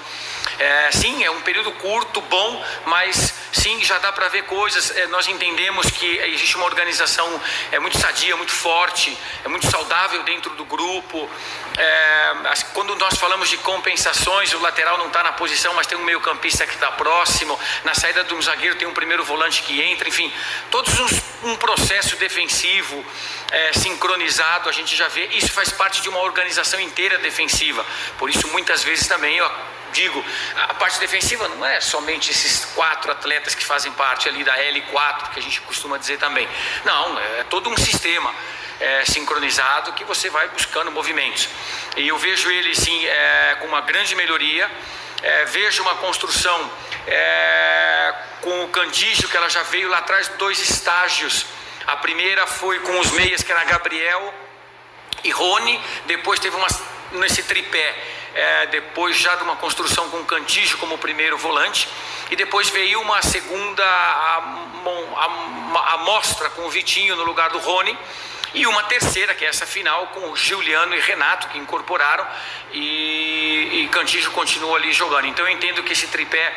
[0.58, 4.96] é, sim, é um período curto, bom, mas sim, já dá para ver coisas.
[4.96, 7.40] É, nós entendemos que existe uma organização
[7.72, 11.28] é muito sadia, muito forte, é muito saudável dentro do grupo.
[11.76, 16.04] É, quando nós falamos de compensações, o lateral não está na posição, mas tem um
[16.04, 17.58] meio-campista que está próximo.
[17.82, 20.08] Na saída de um zagueiro tem um primeiro volante que entra.
[20.08, 20.32] Enfim,
[20.70, 23.04] todos uns, um processo defensivo
[23.50, 25.26] é, sincronizado, a gente já vê.
[25.32, 27.84] Isso faz parte de uma organização inteira defensiva.
[28.18, 29.50] Por isso, muitas vezes também eu
[29.94, 30.22] digo,
[30.68, 35.30] a parte defensiva não é somente esses quatro atletas que fazem parte ali da L4,
[35.30, 36.46] que a gente costuma dizer também.
[36.84, 38.34] Não, é todo um sistema
[38.80, 41.48] é, sincronizado que você vai buscando movimentos.
[41.96, 44.70] E eu vejo ele, sim, é, com uma grande melhoria.
[45.22, 46.70] É, vejo uma construção
[47.06, 51.46] é, com o Candígio, que ela já veio lá atrás, dois estágios.
[51.86, 54.34] A primeira foi com os meias, que era Gabriel
[55.22, 55.80] e Rony.
[56.06, 56.66] Depois teve uma,
[57.12, 57.94] nesse tripé
[58.34, 61.88] é, depois já de uma construção com Cantígio como primeiro volante,
[62.30, 63.84] e depois veio uma segunda
[65.92, 67.96] amostra com o Vitinho no lugar do Rony,
[68.52, 72.26] e uma terceira, que é essa final, com o Juliano e Renato, que incorporaram,
[72.72, 75.26] e, e Cantígio continua ali jogando.
[75.26, 76.54] Então eu entendo que esse tripé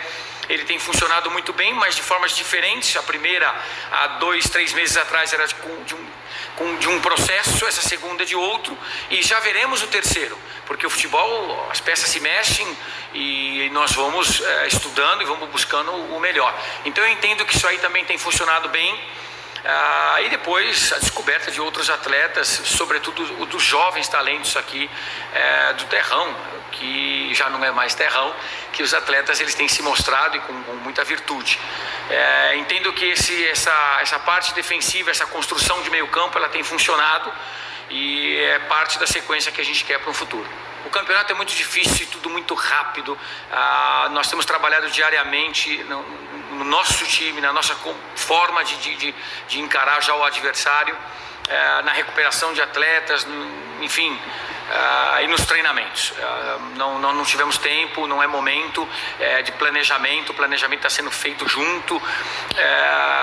[0.49, 2.95] ele tem funcionado muito bem, mas de formas diferentes.
[2.95, 3.53] A primeira,
[3.91, 5.55] há dois, três meses atrás, era de
[5.95, 8.77] um, de um processo, essa segunda de outro,
[9.09, 12.67] e já veremos o terceiro, porque o futebol, as peças se mexem
[13.13, 16.53] e nós vamos é, estudando e vamos buscando o melhor.
[16.85, 18.99] Então eu entendo que isso aí também tem funcionado bem.
[19.65, 24.89] Ah, e depois a descoberta de outros atletas, sobretudo dos jovens talentos aqui
[25.33, 26.35] é, do terrão,
[26.71, 28.33] que já não é mais terrão,
[28.71, 31.59] que os atletas eles têm se mostrado e com, com muita virtude.
[32.09, 36.63] É, entendo que esse, essa, essa parte defensiva, essa construção de meio campo, ela tem
[36.63, 37.31] funcionado
[37.89, 40.47] e é parte da sequência que a gente quer para o futuro.
[40.87, 43.17] O campeonato é muito difícil tudo muito rápido.
[43.51, 46.01] Ah, nós temos trabalhado diariamente no,
[46.51, 47.75] no, nosso time, na nossa
[48.15, 49.15] forma de, de,
[49.49, 50.95] de encarar já o adversário,
[51.49, 53.27] é, na recuperação de atletas,
[53.81, 54.17] enfim,
[54.67, 56.11] Uh, e nos treinamentos.
[56.11, 60.89] Uh, não, não, não, tivemos tempo, não é momento uh, de planejamento, o planejamento está
[60.89, 62.01] sendo feito junto, uh,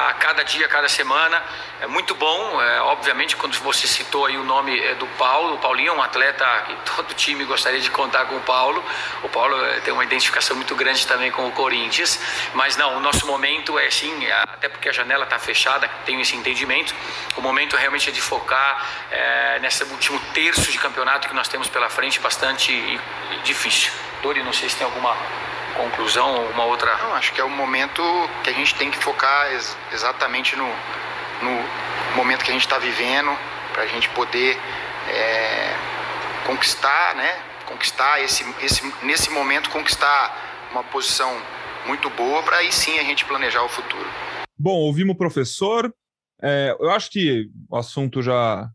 [0.09, 1.43] a cada dia, a cada semana.
[1.81, 5.93] É muito bom, obviamente, quando você citou aí o nome do Paulo, o Paulinho é
[5.93, 8.83] um atleta que todo time gostaria de contar com o Paulo.
[9.23, 12.19] O Paulo tem uma identificação muito grande também com o Corinthians,
[12.55, 16.35] mas não, o nosso momento é sim, até porque a janela está fechada, tenho esse
[16.37, 16.95] entendimento,
[17.37, 18.83] o momento realmente é de focar
[19.61, 22.73] nesse último terço de campeonato que nós temos pela frente bastante
[23.45, 23.93] difícil.
[24.23, 25.15] Dori, não sei se tem alguma
[25.77, 26.97] conclusão ou uma outra.
[26.99, 28.03] Não, acho que é o momento
[28.43, 30.67] que a gente tem que focar ex exatamente no,
[31.43, 33.37] no momento que a gente está vivendo,
[33.73, 34.57] para a gente poder
[35.09, 35.75] é,
[36.47, 37.43] conquistar, né?
[37.67, 41.37] Conquistar esse, esse, nesse momento, conquistar uma posição
[41.87, 44.09] muito boa para aí sim a gente planejar o futuro.
[44.59, 45.93] Bom, ouvimos o professor.
[46.43, 48.69] É, eu acho que o assunto já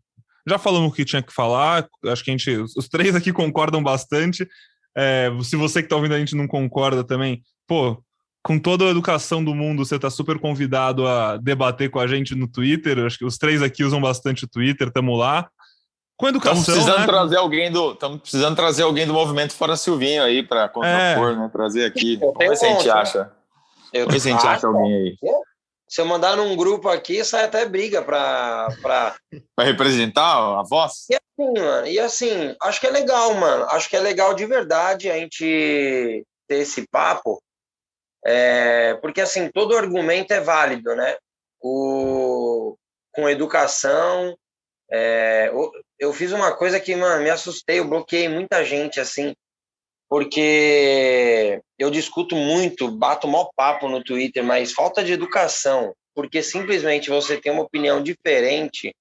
[0.46, 3.82] já falamos o que tinha que falar, acho que a gente, os três aqui concordam
[3.82, 4.48] bastante.
[4.96, 8.02] É, se você que está ouvindo a gente não concorda também, pô,
[8.42, 12.34] com toda a educação do mundo, você está super convidado a debater com a gente
[12.34, 12.98] no Twitter.
[12.98, 15.48] Acho que os três aqui usam bastante o Twitter, estamos lá.
[16.16, 16.60] Com educação.
[16.60, 17.06] Estamos precisando né?
[17.06, 17.92] trazer alguém do.
[17.92, 21.36] Estamos precisando trazer alguém do movimento fora Silvinho aí para contrapor, é.
[21.36, 21.50] né?
[21.52, 22.16] Trazer aqui.
[22.16, 23.32] Vamos ver se a gente acha.
[23.92, 25.16] Vamos ver se a gente acha alguém aí.
[25.90, 28.68] Se eu mandar num grupo aqui, sai até briga para.
[28.80, 29.16] Pra...
[29.56, 31.06] para representar a voz?
[31.10, 33.64] E assim, mano, e assim, acho que é legal, mano.
[33.64, 37.42] Acho que é legal de verdade a gente ter esse papo.
[38.24, 41.16] É, porque assim, todo argumento é válido, né?
[41.60, 42.76] O,
[43.12, 44.36] com educação.
[44.92, 45.50] É,
[45.98, 49.34] eu fiz uma coisa que, mano, me assustei, eu bloqueei muita gente, assim,
[50.10, 57.08] porque eu discuto muito, bato mó papo no Twitter, mas falta de educação, porque simplesmente
[57.08, 58.92] você tem uma opinião diferente,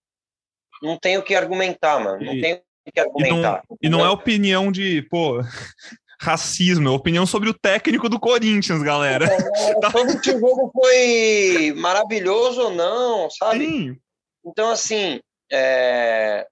[0.83, 3.63] não tem o que argumentar, mano, não e, tem o que argumentar.
[3.81, 5.41] E não, e não é opinião de, pô,
[6.21, 9.25] racismo, é opinião sobre o técnico do Corinthians, galera.
[9.25, 9.89] É, tá.
[9.89, 13.65] Se o jogo foi maravilhoso ou não, sabe?
[13.65, 13.97] Sim.
[14.45, 15.19] Então, assim,
[15.51, 16.45] é...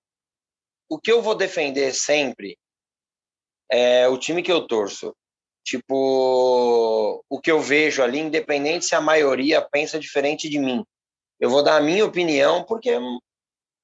[0.89, 2.57] o que eu vou defender sempre
[3.71, 5.13] é o time que eu torço.
[5.63, 10.83] Tipo, o que eu vejo ali, independente se a maioria pensa diferente de mim.
[11.39, 12.97] Eu vou dar a minha opinião, porque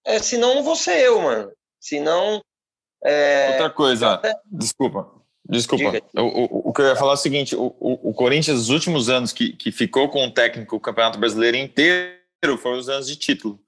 [0.05, 1.51] é, senão não vou ser eu, mano.
[1.79, 2.41] Senão.
[3.03, 3.49] É...
[3.51, 4.33] Outra coisa, até...
[4.45, 5.11] desculpa.
[5.47, 5.91] Desculpa.
[5.91, 6.03] Diga.
[6.15, 9.09] O, o, o, que eu ia falar é o seguinte: o, o, Corinthians, nos últimos
[9.09, 13.17] anos que, que ficou com o técnico o Campeonato Brasileiro inteiro, foram os anos de
[13.17, 13.59] título,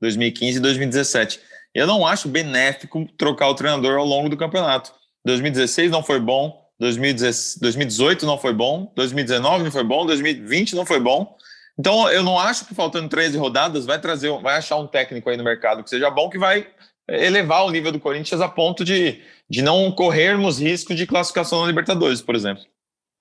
[0.00, 1.40] 2015 e 2017.
[1.74, 4.92] Eu não acho benéfico trocar o treinador ao longo do campeonato.
[5.24, 10.98] 2016 não foi bom, 2018 não foi bom, 2019 não foi bom, 2020 não foi
[11.00, 11.36] bom.
[11.78, 15.36] Então, eu não acho que faltando 13 rodadas vai trazer, vai achar um técnico aí
[15.36, 16.68] no mercado que seja bom, que vai
[17.08, 21.66] elevar o nível do Corinthians a ponto de, de não corrermos risco de classificação na
[21.66, 22.64] Libertadores, por exemplo.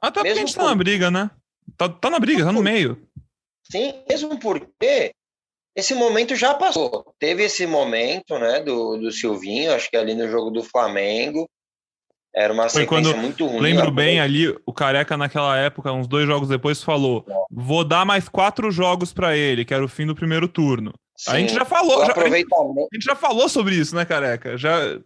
[0.02, 1.30] Até porque a gente tá na briga, né?
[1.78, 3.08] Tá, tá na briga, tá no meio.
[3.72, 5.12] Sim, mesmo porque
[5.76, 7.14] esse momento já passou.
[7.20, 11.48] Teve esse momento, né, do, do Silvinho, acho que ali no jogo do Flamengo,
[12.34, 13.60] era uma Foi quando, muito ruim.
[13.60, 18.30] Lembro bem ali, o Careca naquela época, uns dois jogos depois, falou: vou dar mais
[18.30, 20.94] quatro jogos para ele, que era o fim do primeiro turno.
[21.18, 21.32] Sim.
[21.32, 24.58] A gente já falou, já, a, gente, a gente já falou sobre isso, né, Careca?
[24.58, 25.00] Já,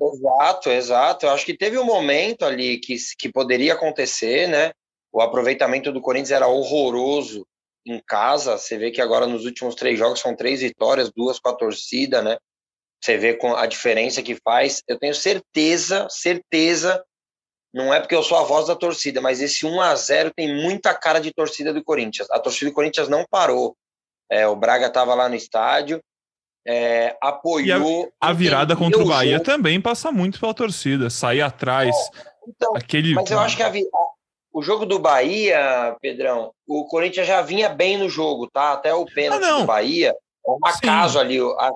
[0.00, 1.26] Exato, exato.
[1.26, 4.72] Eu acho que teve um momento ali que, que poderia acontecer, né?
[5.12, 7.46] O aproveitamento do Corinthians era horroroso
[7.86, 8.58] em casa.
[8.58, 12.20] Você vê que agora nos últimos três jogos são três vitórias, duas com a torcida,
[12.20, 12.36] né?
[13.02, 14.82] Você vê com a diferença que faz.
[14.86, 17.04] Eu tenho certeza, certeza,
[17.74, 20.54] não é porque eu sou a voz da torcida, mas esse 1 a 0 tem
[20.54, 22.30] muita cara de torcida do Corinthians.
[22.30, 23.74] A torcida do Corinthians não parou.
[24.30, 26.00] É, o Braga estava lá no estádio,
[26.66, 28.12] é, apoiou.
[28.20, 29.44] A, a, virada contra o Bahia jogo.
[29.44, 31.94] também passa muito pela torcida, sair atrás.
[32.46, 33.14] então, aquele...
[33.14, 33.72] Mas eu acho que a,
[34.52, 38.72] o jogo do Bahia, Pedrão, o Corinthians já vinha bem no jogo, tá?
[38.72, 40.14] Até o pênalti ah, do Bahia,
[40.46, 41.40] um acaso ali.
[41.40, 41.70] A,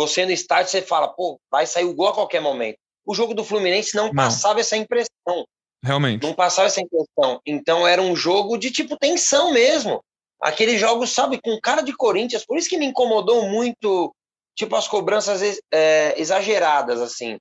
[0.00, 2.78] você no estádio, você fala, pô, vai sair o gol a qualquer momento.
[3.04, 4.14] O jogo do Fluminense não, não.
[4.14, 5.44] passava essa impressão.
[5.82, 6.22] Realmente.
[6.22, 7.40] Não passava essa impressão.
[7.44, 10.02] Então era um jogo de tipo tensão mesmo.
[10.40, 12.46] Aqueles jogos, sabe, com cara de Corinthians.
[12.46, 14.14] Por isso que me incomodou muito,
[14.56, 17.36] tipo, as cobranças é, exageradas, assim.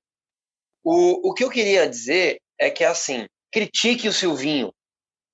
[0.84, 4.74] O, o que eu queria dizer é que, assim, critique o Silvinho,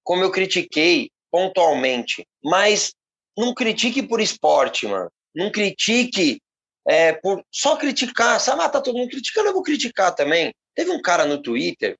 [0.04, 2.92] como eu critiquei pontualmente, mas
[3.36, 5.10] não critique por esporte, mano.
[5.36, 6.40] Não critique
[6.88, 8.40] é, por só criticar.
[8.40, 10.54] Sabe, ah, tá todo mundo criticando, eu vou criticar também.
[10.76, 11.98] Teve um cara no Twitter,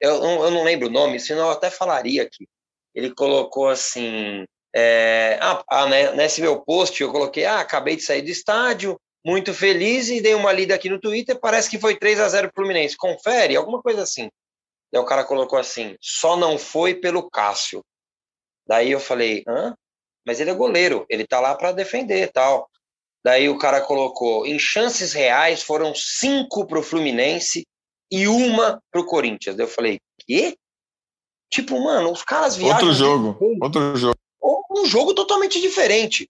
[0.00, 2.46] eu, eu não lembro o nome, senão eu até falaria aqui.
[2.94, 4.44] Ele colocou assim.
[4.74, 9.00] É, ah, ah, né, nesse meu post eu coloquei: ah, acabei de sair do estádio,
[9.24, 12.50] muito feliz, e dei uma lida aqui no Twitter, parece que foi 3 a 0
[12.54, 12.96] Fluminense.
[12.96, 14.30] Confere, alguma coisa assim.
[14.92, 17.84] Daí o cara colocou assim: só não foi pelo Cássio.
[18.66, 19.74] Daí eu falei: hã?
[20.26, 22.68] Mas ele é goleiro, ele tá lá para defender tal.
[23.28, 27.66] Daí o cara colocou: em chances reais foram cinco para o Fluminense
[28.10, 29.54] e uma para o Corinthians.
[29.54, 30.56] Daí eu falei: quê?
[31.52, 32.76] Tipo, mano, os caras viajam.
[32.76, 34.16] Outro jogo, outro jogo.
[34.70, 36.26] Um jogo totalmente diferente.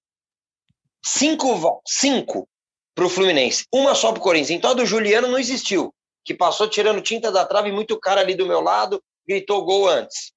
[1.05, 2.49] Cinco, cinco
[2.97, 4.59] para o Fluminense, uma só para o Corinthians.
[4.59, 8.35] Então a do Juliano não existiu que passou tirando tinta da trave, muito cara ali
[8.35, 10.33] do meu lado, gritou gol antes.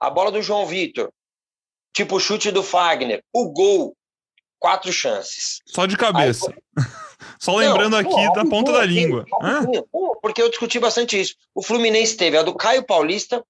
[0.00, 1.08] A bola do João Vitor,
[1.94, 3.94] tipo chute do Fagner, o gol,
[4.60, 5.60] quatro chances.
[5.66, 6.52] Só de cabeça.
[6.76, 6.84] Aí,
[7.40, 9.24] Só lembrando não, aqui pô, da ponta da língua.
[9.90, 11.34] Pô, porque eu discuti bastante isso.
[11.54, 13.42] O Fluminense teve a do Caio Paulista,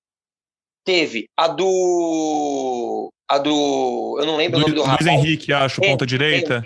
[0.84, 3.12] teve a do.
[3.28, 4.16] A do.
[4.20, 6.64] Eu não lembro do, o nome do Luiz Henrique, acho, ponta direita,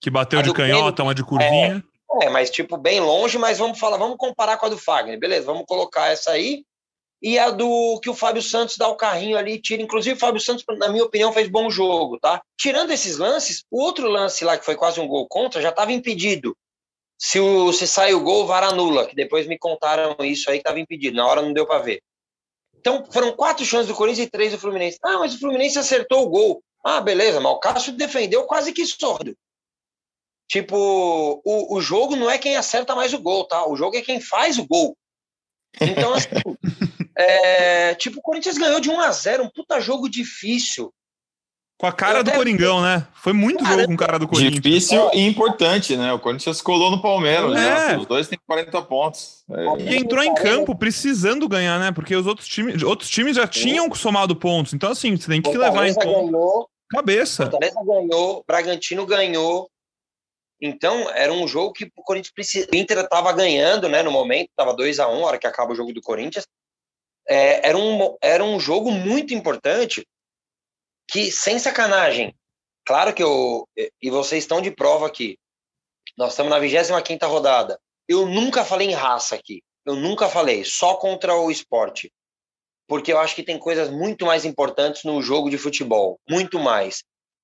[0.00, 1.84] que bateu de canhota, uma de curvinha.
[2.20, 5.18] É, é, mas tipo, bem longe, mas vamos falar, vamos comparar com a do Fagner,
[5.18, 5.46] beleza?
[5.46, 6.64] Vamos colocar essa aí.
[7.24, 9.80] E a do que o Fábio Santos dá o carrinho ali, tira.
[9.80, 12.42] Inclusive, o Fábio Santos, na minha opinião, fez bom jogo, tá?
[12.54, 15.90] Tirando esses lances, o outro lance lá, que foi quase um gol contra, já estava
[15.90, 16.54] impedido.
[17.18, 20.60] Se, o, se sai o gol, VAR anula, que depois me contaram isso aí que
[20.60, 21.16] estava impedido.
[21.16, 22.02] Na hora não deu para ver.
[22.76, 24.98] Então, foram quatro chances do Corinthians e três do Fluminense.
[25.02, 26.62] Ah, mas o Fluminense acertou o gol.
[26.84, 29.34] Ah, beleza, mas o Cássio defendeu quase que sordo.
[30.46, 33.66] Tipo, o, o jogo não é quem acerta mais o gol, tá?
[33.66, 34.94] O jogo é quem faz o gol.
[35.80, 36.28] Então, assim,
[37.16, 40.92] é, tipo, o Corinthians ganhou de 1 a 0 um puta jogo difícil.
[41.76, 43.06] Com a cara eu do Coringão, né?
[43.14, 44.62] Foi muito cara, jogo com cara do Corinthians.
[44.62, 46.12] Difícil e importante, né?
[46.12, 47.50] O Corinthians colou no Palmeiras.
[47.50, 47.54] É.
[47.54, 47.98] Né?
[47.98, 49.44] Os dois têm 40 pontos.
[49.50, 49.82] É.
[49.82, 51.90] E entrou em campo precisando ganhar, né?
[51.90, 54.72] Porque os outros times, outros times já tinham somado pontos.
[54.72, 56.06] Então, assim, você tem que levar em conta.
[56.06, 57.50] Ganhou, Cabeça.
[57.50, 59.68] Fortaleza ganhou, Bragantino ganhou,
[60.60, 62.66] então, era um jogo que o Corinthians precisa.
[62.72, 65.46] O Inter estava ganhando, né, no momento, estava 2 a 1 um, a hora que
[65.46, 66.46] acaba o jogo do Corinthians.
[67.28, 70.06] É, era, um, era um jogo muito importante
[71.10, 72.34] que, sem sacanagem,
[72.84, 73.68] claro que eu.
[74.00, 75.38] E vocês estão de prova aqui.
[76.16, 77.78] Nós estamos na 25 rodada.
[78.08, 79.62] Eu nunca falei em raça aqui.
[79.84, 82.10] Eu nunca falei, só contra o esporte.
[82.86, 86.18] Porque eu acho que tem coisas muito mais importantes no jogo de futebol.
[86.28, 87.02] Muito mais.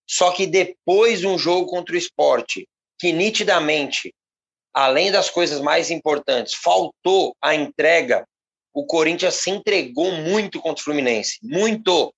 [0.08, 4.12] Só que depois de um jogo contra o esporte, que nitidamente,
[4.74, 8.26] além das coisas mais importantes, faltou a entrega,
[8.72, 12.14] o Corinthians se entregou muito contra o Fluminense, muito.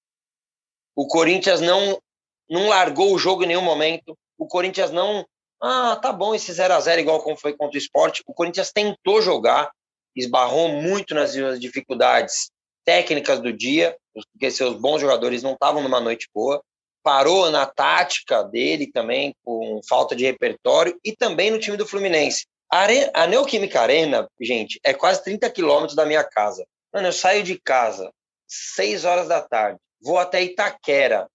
[0.95, 2.01] O Corinthians não
[2.49, 4.17] não largou o jogo em nenhum momento.
[4.37, 5.27] O Corinthians não,
[5.63, 8.23] ah, tá bom esse 0 a 0 igual como foi contra o Esporte.
[8.27, 9.71] O Corinthians tentou jogar,
[10.15, 12.51] esbarrou muito nas dificuldades
[12.85, 16.63] técnicas do dia, porque seus bons jogadores não estavam numa noite boa
[17.03, 22.47] parou na tática dele também, com falta de repertório, e também no time do Fluminense.
[22.73, 26.67] A, a Neoquímica Arena, gente, é quase 30 quilômetros da minha casa.
[26.93, 28.11] Mano, eu saio de casa
[28.49, 31.29] 6 horas da tarde, vou até Itaquera.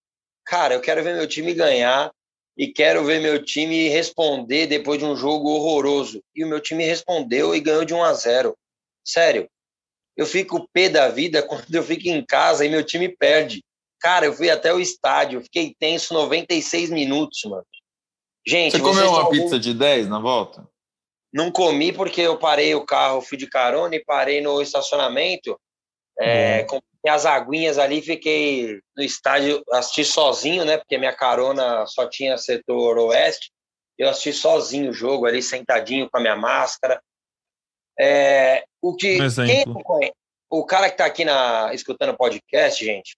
[0.44, 2.12] Cara, eu quero ver meu time ganhar
[2.58, 6.24] e quero ver meu time responder depois de um jogo horroroso.
[6.36, 8.58] E o meu time respondeu e ganhou de 1 a 0.
[9.06, 9.48] Sério.
[10.16, 13.64] Eu fico pé da vida quando eu fico em casa e meu time perde.
[14.00, 17.66] Cara, eu fui até o estádio, fiquei tenso 96 minutos, mano.
[18.46, 20.68] Gente, você comeu uma pizza de 10 na volta?
[21.34, 25.60] Não comi porque eu parei o carro, fui de carona e parei no estacionamento.
[26.20, 30.78] É, com as aguinhas ali, fiquei no estádio, assisti sozinho, né?
[30.78, 33.52] Porque minha carona só tinha setor oeste.
[33.98, 37.02] Eu assisti sozinho o jogo ali, sentadinho com a minha máscara.
[38.00, 40.14] É, o que um quem,
[40.50, 43.18] o cara que tá aqui na, escutando o podcast, gente,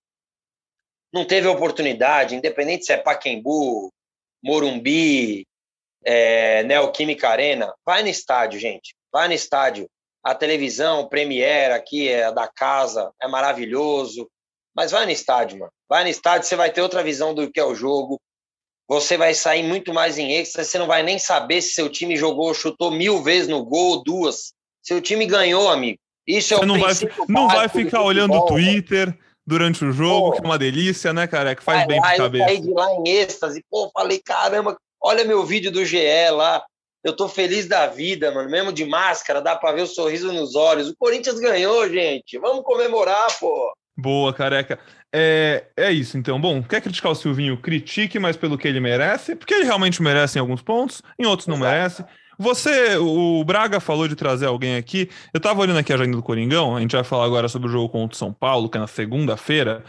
[1.13, 3.91] não teve oportunidade, independente se é Paquembu,
[4.43, 5.45] Morumbi,
[6.05, 8.95] é, Neoquímica Arena, vai no estádio, gente.
[9.11, 9.87] Vai no estádio.
[10.23, 14.29] A televisão, Premiere aqui é da casa, é maravilhoso.
[14.75, 15.71] Mas vai no estádio, mano.
[15.89, 18.19] Vai no estádio, você vai ter outra visão do que é o jogo.
[18.87, 22.15] Você vai sair muito mais em êxtase, você não vai nem saber se seu time
[22.17, 24.51] jogou, chutou mil vezes no gol, duas.
[24.81, 25.99] Seu time ganhou, amigo.
[26.25, 26.93] Isso é Você o não vai,
[27.27, 28.47] não vai ficar olhando o mano.
[28.47, 30.31] Twitter durante o jogo, Pô.
[30.33, 31.55] que é uma delícia, né, cara?
[31.55, 32.45] Que faz Vai bem lá, pra eu cabeça.
[32.45, 33.65] saí de lá em êxtase.
[33.69, 36.63] Pô, falei, caramba, olha meu vídeo do GE lá.
[37.03, 38.49] Eu tô feliz da vida, mano.
[38.49, 40.89] Mesmo de máscara, dá pra ver o sorriso nos olhos.
[40.89, 42.37] O Corinthians ganhou, gente.
[42.37, 43.71] Vamos comemorar, pô.
[43.97, 44.79] Boa, careca.
[45.13, 46.39] É, é isso, então.
[46.39, 47.57] Bom, quer criticar o Silvinho?
[47.57, 51.47] Critique, mas pelo que ele merece, porque ele realmente merece em alguns pontos, em outros
[51.47, 51.71] não Exato.
[51.71, 52.05] merece.
[52.37, 55.09] Você, o Braga falou de trazer alguém aqui.
[55.33, 57.71] Eu tava olhando aqui a agenda do Coringão, a gente vai falar agora sobre o
[57.71, 59.83] jogo contra o São Paulo, que é na segunda-feira.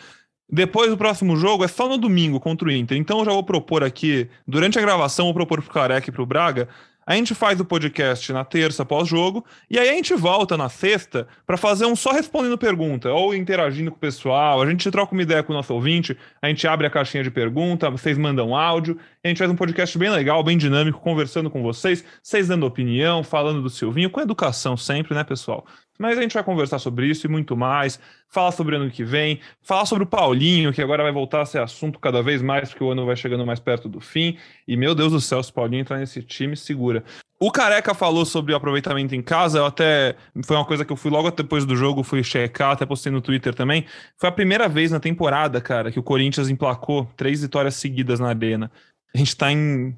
[0.52, 2.98] Depois, o próximo jogo é só no domingo contra o Inter.
[2.98, 6.26] Então, eu já vou propor aqui, durante a gravação, vou propor pro Careca e pro
[6.26, 6.68] Braga.
[7.10, 11.26] A gente faz o podcast na terça pós-jogo, e aí a gente volta na sexta
[11.44, 14.62] para fazer um só respondendo pergunta, ou interagindo com o pessoal.
[14.62, 17.30] A gente troca uma ideia com o nosso ouvinte, a gente abre a caixinha de
[17.30, 21.62] pergunta, vocês mandam áudio, a gente faz um podcast bem legal, bem dinâmico, conversando com
[21.62, 25.66] vocês, vocês dando opinião, falando do Silvinho, com educação sempre, né, pessoal?
[26.00, 29.04] Mas a gente vai conversar sobre isso e muito mais, falar sobre o ano que
[29.04, 32.70] vem, falar sobre o Paulinho, que agora vai voltar a ser assunto cada vez mais,
[32.70, 34.38] porque o ano vai chegando mais perto do fim.
[34.66, 37.04] E, meu Deus do céu, se o Paulinho entrar nesse time, segura.
[37.38, 40.16] O Careca falou sobre o aproveitamento em casa, eu até.
[40.42, 43.20] Foi uma coisa que eu fui logo depois do jogo, fui checar, até postei no
[43.20, 43.84] Twitter também.
[44.16, 48.28] Foi a primeira vez na temporada, cara, que o Corinthians emplacou três vitórias seguidas na
[48.28, 48.72] Arena.
[49.14, 49.94] A gente tá em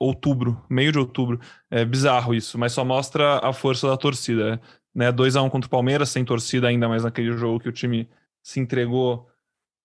[0.00, 1.38] outubro, meio de outubro.
[1.70, 4.58] É bizarro isso, mas só mostra a força da torcida.
[4.98, 5.12] Né?
[5.12, 8.08] 2 a 1 contra o Palmeiras, sem torcida ainda mais naquele jogo que o time
[8.42, 9.28] se entregou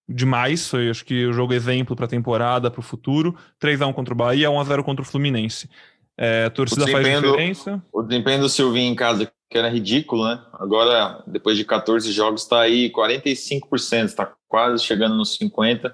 [0.09, 0.67] demais.
[0.67, 3.37] Foi, acho que, o jogo exemplo para a temporada, para o futuro.
[3.59, 5.69] 3 a 1 contra o Bahia, 1 a 0 contra o Fluminense.
[6.17, 7.83] É, a torcida O faz do- diferença.
[7.93, 10.41] O desempenho do Silvinho em casa, que era ridículo, né?
[10.53, 15.93] Agora, depois de 14 jogos, está aí 45%, está quase chegando nos 50%.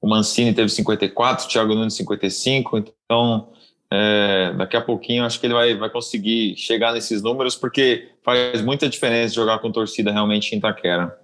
[0.00, 2.92] O Mancini teve 54%, o Thiago Nunes 55%.
[3.04, 3.52] Então,
[3.92, 8.62] é, daqui a pouquinho, acho que ele vai, vai conseguir chegar nesses números, porque faz
[8.62, 11.18] muita diferença jogar com torcida realmente em Itaquera.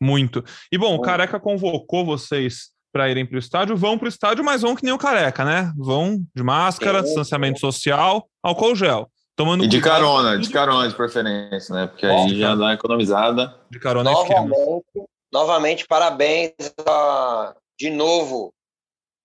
[0.00, 0.44] Muito.
[0.70, 3.76] E bom, o Careca convocou vocês para irem para o estádio.
[3.76, 5.72] Vão para o estádio, mas vão que nem o Careca, né?
[5.76, 7.04] Vão de máscara, Sim.
[7.06, 9.08] distanciamento social, álcool gel.
[9.34, 11.86] Tomando E de cuidado, carona, de carona de preferência, né?
[11.86, 13.54] Porque Bom, aí já dá uma economizada.
[13.70, 14.12] De carona é.
[14.12, 14.84] Novamente,
[15.32, 16.52] novamente, parabéns
[16.86, 18.52] a- de novo.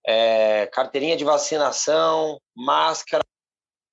[0.08, 3.24] É, carteirinha de vacinação, máscara.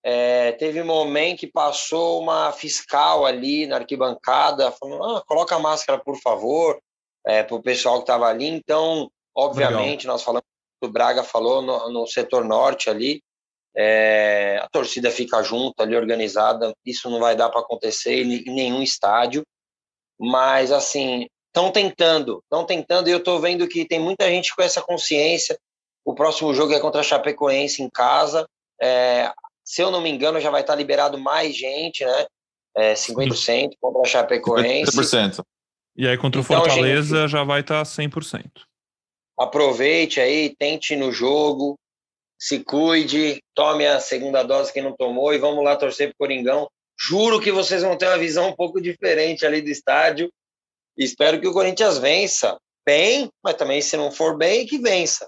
[0.02, 5.58] É, teve um momento que passou uma fiscal ali na arquibancada, falando: ah, coloca a
[5.58, 6.78] máscara, por favor,
[7.22, 8.46] para o pessoal que estava ali.
[8.46, 10.44] Então, obviamente, nós falamos,
[10.82, 13.22] o Braga falou no, no setor norte ali,
[13.74, 16.72] é, a torcida fica junto ali, organizada.
[16.84, 19.42] Isso não vai dar para acontecer em em nenhum estádio
[20.18, 24.62] mas assim estão tentando, estão tentando e eu estou vendo que tem muita gente com
[24.62, 25.56] essa consciência.
[26.04, 28.46] O próximo jogo é contra a Chapecoense em casa.
[28.80, 29.32] É,
[29.64, 32.26] se eu não me engano, já vai estar liberado mais gente, né?
[32.76, 34.92] É, 50% contra a Chapecoense.
[34.92, 35.44] 50%.
[35.96, 38.44] E aí contra o Então, Fortaleza já vai estar 100%.
[39.38, 41.78] Aproveite aí, tente no jogo,
[42.38, 46.68] se cuide, tome a segunda dose que não tomou e vamos lá torcer pro Coringão.
[46.98, 50.30] Juro que vocês vão ter uma visão um pouco diferente ali do estádio.
[50.96, 55.26] Espero que o Corinthians vença bem, mas também se não for bem, que vença.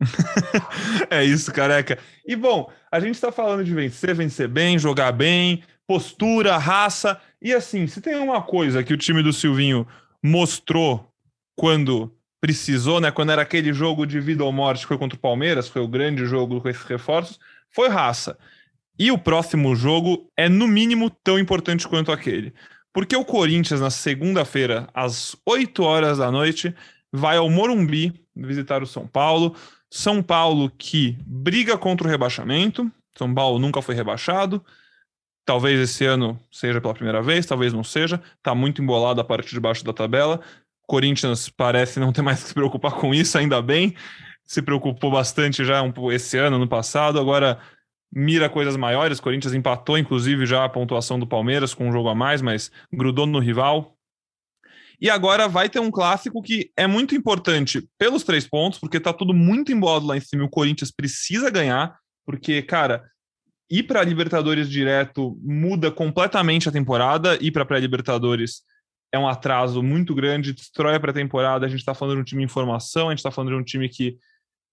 [1.10, 1.98] é isso, careca.
[2.26, 7.20] E bom, a gente está falando de vencer, vencer bem, jogar bem, postura, raça.
[7.40, 9.86] E assim, se tem uma coisa que o time do Silvinho
[10.22, 11.12] mostrou
[11.56, 13.10] quando precisou, né?
[13.10, 15.88] Quando era aquele jogo de vida ou morte que foi contra o Palmeiras, foi o
[15.88, 17.38] grande jogo com esses reforços,
[17.74, 18.38] foi raça.
[18.98, 22.54] E o próximo jogo é, no mínimo, tão importante quanto aquele.
[22.92, 26.74] Porque o Corinthians, na segunda-feira, às 8 horas da noite,
[27.12, 29.54] vai ao Morumbi visitar o São Paulo.
[29.90, 32.90] São Paulo que briga contra o rebaixamento.
[33.16, 34.64] São Paulo nunca foi rebaixado.
[35.44, 38.20] Talvez esse ano seja pela primeira vez, talvez não seja.
[38.36, 40.40] Está muito embolado a parte de baixo da tabela.
[40.86, 43.94] Corinthians parece não ter mais que se preocupar com isso, ainda bem.
[44.44, 45.82] Se preocupou bastante já
[46.12, 47.18] esse ano, no passado.
[47.18, 47.58] Agora
[48.12, 49.20] mira coisas maiores.
[49.20, 53.26] Corinthians empatou, inclusive, já a pontuação do Palmeiras com um jogo a mais, mas grudou
[53.26, 53.95] no rival.
[55.00, 59.12] E agora vai ter um clássico que é muito importante pelos três pontos, porque tá
[59.12, 60.44] tudo muito embolado lá em cima.
[60.44, 63.04] O Corinthians precisa ganhar, porque, cara,
[63.70, 67.36] ir para Libertadores direto muda completamente a temporada.
[67.40, 68.62] Ir para pré-Libertadores
[69.12, 71.66] é um atraso muito grande, destrói a pré-temporada.
[71.66, 73.64] A gente está falando de um time em formação, a gente está falando de um
[73.64, 74.16] time que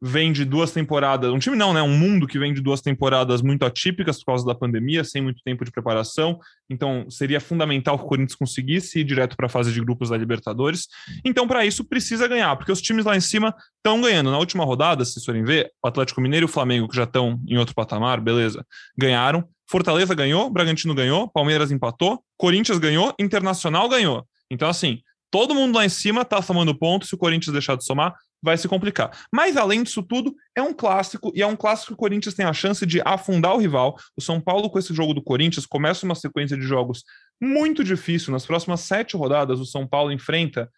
[0.05, 1.81] vem de duas temporadas, um time não, né?
[1.81, 5.41] Um mundo que vem de duas temporadas muito atípicas por causa da pandemia, sem muito
[5.45, 6.37] tempo de preparação.
[6.69, 10.17] Então, seria fundamental que o Corinthians conseguisse ir direto para a fase de grupos da
[10.17, 10.89] Libertadores.
[11.23, 14.29] Então, para isso, precisa ganhar, porque os times lá em cima estão ganhando.
[14.29, 17.05] Na última rodada, se vocês forem ver, o Atlético Mineiro e o Flamengo, que já
[17.05, 18.65] estão em outro patamar, beleza,
[18.97, 19.47] ganharam.
[19.69, 24.27] Fortaleza ganhou, Bragantino ganhou, Palmeiras empatou, Corinthians ganhou, Internacional ganhou.
[24.51, 24.99] Então, assim,
[25.33, 27.09] todo mundo lá em cima está somando pontos.
[27.09, 29.25] Se o Corinthians deixar de somar, vai se complicar.
[29.33, 32.45] Mas além disso tudo, é um clássico e é um clássico que o Corinthians tem
[32.45, 33.97] a chance de afundar o rival.
[34.15, 37.03] O São Paulo, com esse jogo do Corinthians, começa uma sequência de jogos
[37.41, 38.31] muito difícil.
[38.31, 40.69] Nas próximas sete rodadas, o São Paulo enfrenta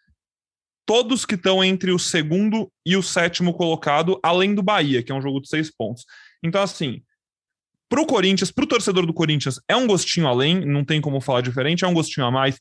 [0.86, 5.14] todos que estão entre o segundo e o sétimo colocado, além do Bahia, que é
[5.14, 6.06] um jogo de seis pontos.
[6.42, 7.02] Então, assim,
[7.90, 11.20] para o Corinthians, para o torcedor do Corinthians, é um gostinho além, não tem como
[11.20, 12.58] falar diferente, é um gostinho a mais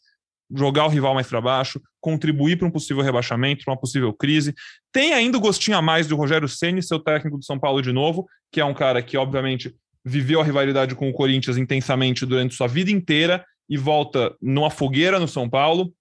[0.53, 4.53] jogar o rival mais para baixo, contribuir para um possível rebaixamento, para uma possível crise.
[4.91, 7.91] Tem ainda o gostinho a mais do Rogério Ceni, seu técnico do São Paulo de
[7.91, 12.55] novo, que é um cara que obviamente viveu a rivalidade com o Corinthians intensamente durante
[12.55, 15.91] sua vida inteira e volta numa fogueira no São Paulo.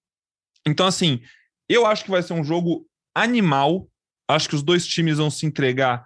[0.67, 1.21] Então assim,
[1.67, 2.85] eu acho que vai ser um jogo
[3.15, 3.87] animal.
[4.27, 6.05] Acho que os dois times vão se entregar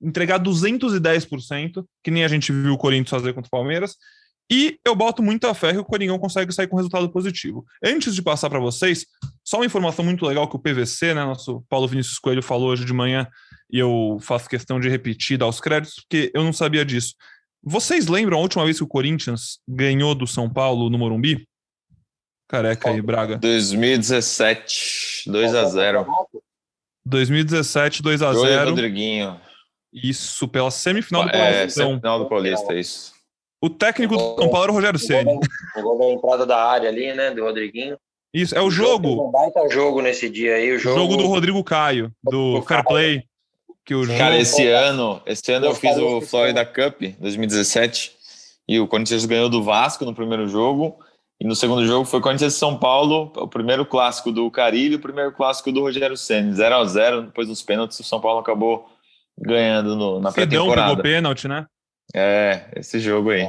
[0.00, 3.96] entregar 210%, que nem a gente viu o Corinthians fazer contra o Palmeiras.
[4.50, 7.64] E eu boto muita fé que o Coringão consegue sair com resultado positivo.
[7.84, 9.04] Antes de passar para vocês,
[9.44, 12.84] só uma informação muito legal que o PVC, né, nosso Paulo Vinícius Coelho, falou hoje
[12.84, 13.28] de manhã,
[13.70, 17.14] e eu faço questão de repetir, dar os créditos, porque eu não sabia disso.
[17.62, 21.46] Vocês lembram a última vez que o Corinthians ganhou do São Paulo no Morumbi?
[22.48, 23.36] Careca e Braga.
[23.36, 26.06] 2017, 2 a 0
[27.04, 29.38] 2017, 2 a 0 Rodriguinho.
[29.92, 31.82] Isso, pela semifinal do É, Paulista.
[31.82, 33.12] semifinal do Paulista, isso.
[33.60, 35.38] O técnico do São Paulo era o Rogério Ceni.
[35.76, 37.96] O gol da entrada da área ali, né, do Rodriguinho.
[38.32, 41.26] Isso, é o jogo, Um baita jogo nesse dia aí, o o jogo, jogo do
[41.26, 42.84] Rodrigo Caio, do Do Fair Caio.
[42.84, 43.22] Play.
[43.84, 48.12] Que o jogo, Cara, esse ano, esse ano eu Eu fiz o Florida Cup 2017
[48.68, 50.98] e o Corinthians ganhou do Vasco no primeiro jogo
[51.40, 55.32] e no segundo jogo foi Corinthians São Paulo, o primeiro clássico do Carilho, o primeiro
[55.32, 58.86] clássico do Rogério Ceni, 0 a 0 depois dos pênaltis o São Paulo acabou
[59.38, 61.02] ganhando no, na Fedão pegou pré-temporada.
[61.02, 61.64] pênalti, né?
[62.14, 63.46] É, esse jogo aí.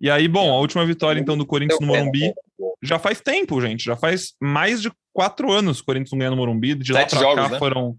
[0.00, 1.86] E aí, bom, a última vitória então do Corinthians no.
[1.86, 2.32] Morumbi
[2.82, 3.84] já faz tempo, gente.
[3.84, 6.74] Já faz mais de quatro anos que o Corinthians não ganha no Morumbi.
[6.74, 7.58] De lá Sete pra jogos, cá né?
[7.58, 7.96] foram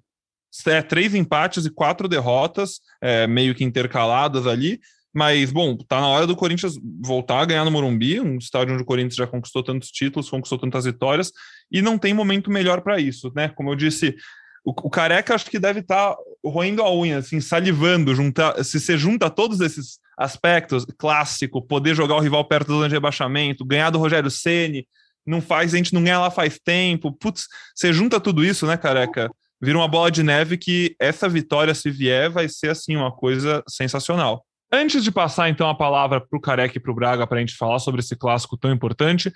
[0.65, 4.79] é, três empates e quatro derrotas, é, meio que intercaladas ali.
[5.13, 8.83] Mas, bom, tá na hora do Corinthians voltar a ganhar no Morumbi, um estádio onde
[8.83, 11.33] o Corinthians já conquistou tantos títulos, conquistou tantas vitórias,
[11.69, 13.49] e não tem momento melhor para isso, né?
[13.49, 14.15] Como eu disse,
[14.63, 18.97] o, o Careca acho que deve estar roendo a unha, assim, salivando, juntar, se você
[18.97, 23.89] junta todos esses aspectos, clássico, poder jogar o rival perto do zona de rebaixamento, ganhar
[23.89, 24.87] do Rogério Ceni,
[25.25, 28.75] não faz, a gente não ganha lá faz tempo, putz, você junta tudo isso, né,
[28.77, 29.29] Careca?
[29.61, 33.63] Vira uma bola de neve que essa vitória, se vier, vai ser, assim, uma coisa
[33.69, 34.43] sensacional.
[34.73, 37.39] Antes de passar, então, a palavra para o Careca e para o Braga para a
[37.41, 39.31] gente falar sobre esse clássico tão importante,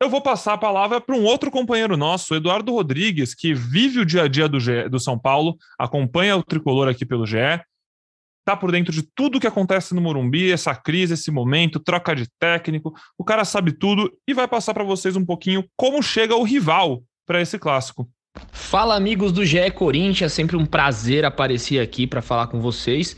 [0.00, 4.06] eu vou passar a palavra para um outro companheiro nosso, Eduardo Rodrigues, que vive o
[4.06, 7.36] dia a dia do, GE do São Paulo, acompanha o tricolor aqui pelo GE,
[8.40, 12.26] está por dentro de tudo que acontece no Morumbi, essa crise, esse momento, troca de
[12.38, 12.94] técnico.
[13.18, 17.02] O cara sabe tudo e vai passar para vocês um pouquinho como chega o rival
[17.26, 18.08] para esse clássico.
[18.50, 23.16] Fala amigos do GE Corinthians, sempre um prazer aparecer aqui para falar com vocês.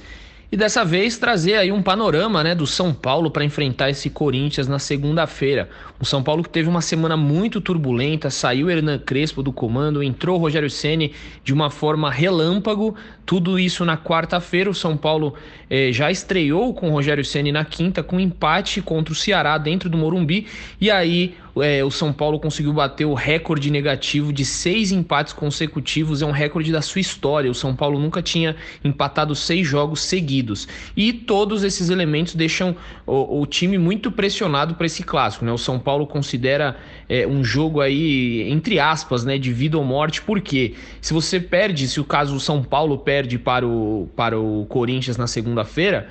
[0.53, 4.68] E dessa vez trazer aí um panorama, né, do São Paulo para enfrentar esse Corinthians
[4.68, 5.70] na segunda-feira.
[5.98, 10.36] O São Paulo que teve uma semana muito turbulenta, saiu Hernan Crespo do comando, entrou
[10.36, 12.94] Rogério Ceni de uma forma relâmpago.
[13.24, 14.68] Tudo isso na quarta-feira.
[14.68, 15.32] O São Paulo
[15.70, 19.96] eh, já estreou com Rogério Ceni na quinta com empate contra o Ceará dentro do
[19.96, 20.46] Morumbi
[20.78, 26.22] e aí é, o São Paulo conseguiu bater o recorde negativo de seis empates consecutivos,
[26.22, 27.50] é um recorde da sua história.
[27.50, 30.41] O São Paulo nunca tinha empatado seis jogos seguidos.
[30.97, 32.76] E todos esses elementos deixam
[33.07, 35.45] o, o time muito pressionado para esse clássico.
[35.45, 35.53] Né?
[35.53, 36.76] O São Paulo considera
[37.09, 41.86] é, um jogo aí, entre aspas, né, de vida ou morte, porque se você perde,
[41.88, 46.09] se o caso o São Paulo perde para o, para o Corinthians na segunda-feira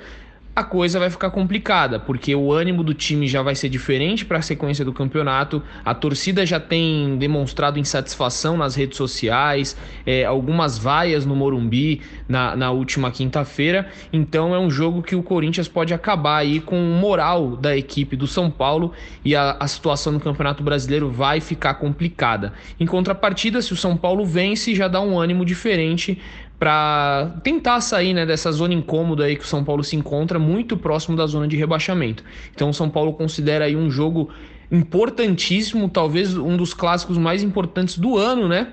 [0.54, 4.36] a coisa vai ficar complicada, porque o ânimo do time já vai ser diferente para
[4.36, 5.62] a sequência do campeonato.
[5.82, 9.74] A torcida já tem demonstrado insatisfação nas redes sociais,
[10.04, 13.88] é, algumas vaias no Morumbi na, na última quinta-feira.
[14.12, 18.14] Então é um jogo que o Corinthians pode acabar aí com o moral da equipe
[18.14, 18.92] do São Paulo
[19.24, 22.52] e a, a situação no Campeonato Brasileiro vai ficar complicada.
[22.78, 26.20] Em contrapartida, se o São Paulo vence, já dá um ânimo diferente
[26.62, 30.76] para tentar sair né, dessa zona incômoda aí que o São Paulo se encontra, muito
[30.76, 32.22] próximo da zona de rebaixamento.
[32.54, 34.30] Então o São Paulo considera aí um jogo
[34.70, 38.68] importantíssimo, talvez um dos clássicos mais importantes do ano, né?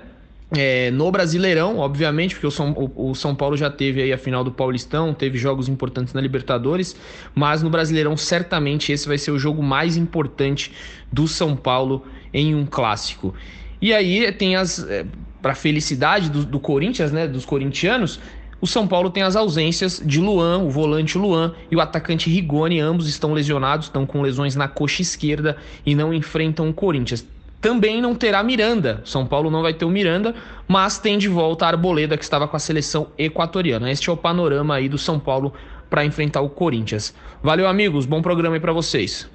[0.56, 4.18] é, no Brasileirão, obviamente, porque o São, o, o São, Paulo já teve aí a
[4.18, 6.96] final do Paulistão, teve jogos importantes na Libertadores,
[7.34, 10.72] mas no Brasileirão certamente esse vai ser o jogo mais importante
[11.12, 13.34] do São Paulo em um clássico.
[13.80, 14.78] E aí tem as.
[14.88, 15.06] É,
[15.40, 17.26] para felicidade do, do Corinthians, né?
[17.26, 18.20] Dos corintianos,
[18.60, 22.78] o São Paulo tem as ausências de Luan, o volante Luan e o atacante Rigoni,
[22.78, 27.26] ambos estão lesionados, estão com lesões na coxa esquerda e não enfrentam o Corinthians.
[27.60, 29.02] Também não terá Miranda.
[29.04, 30.34] São Paulo não vai ter o Miranda,
[30.66, 33.90] mas tem de volta a Arboleda, que estava com a seleção equatoriana.
[33.90, 35.52] Este é o panorama aí do São Paulo
[35.88, 37.14] para enfrentar o Corinthians.
[37.42, 38.06] Valeu, amigos.
[38.06, 39.28] Bom programa aí para vocês.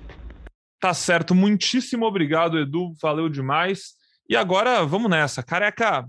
[0.79, 1.33] Tá certo.
[1.33, 2.93] Muitíssimo obrigado, Edu.
[3.01, 3.93] Valeu demais.
[4.27, 5.43] E agora vamos nessa.
[5.43, 6.07] Careca,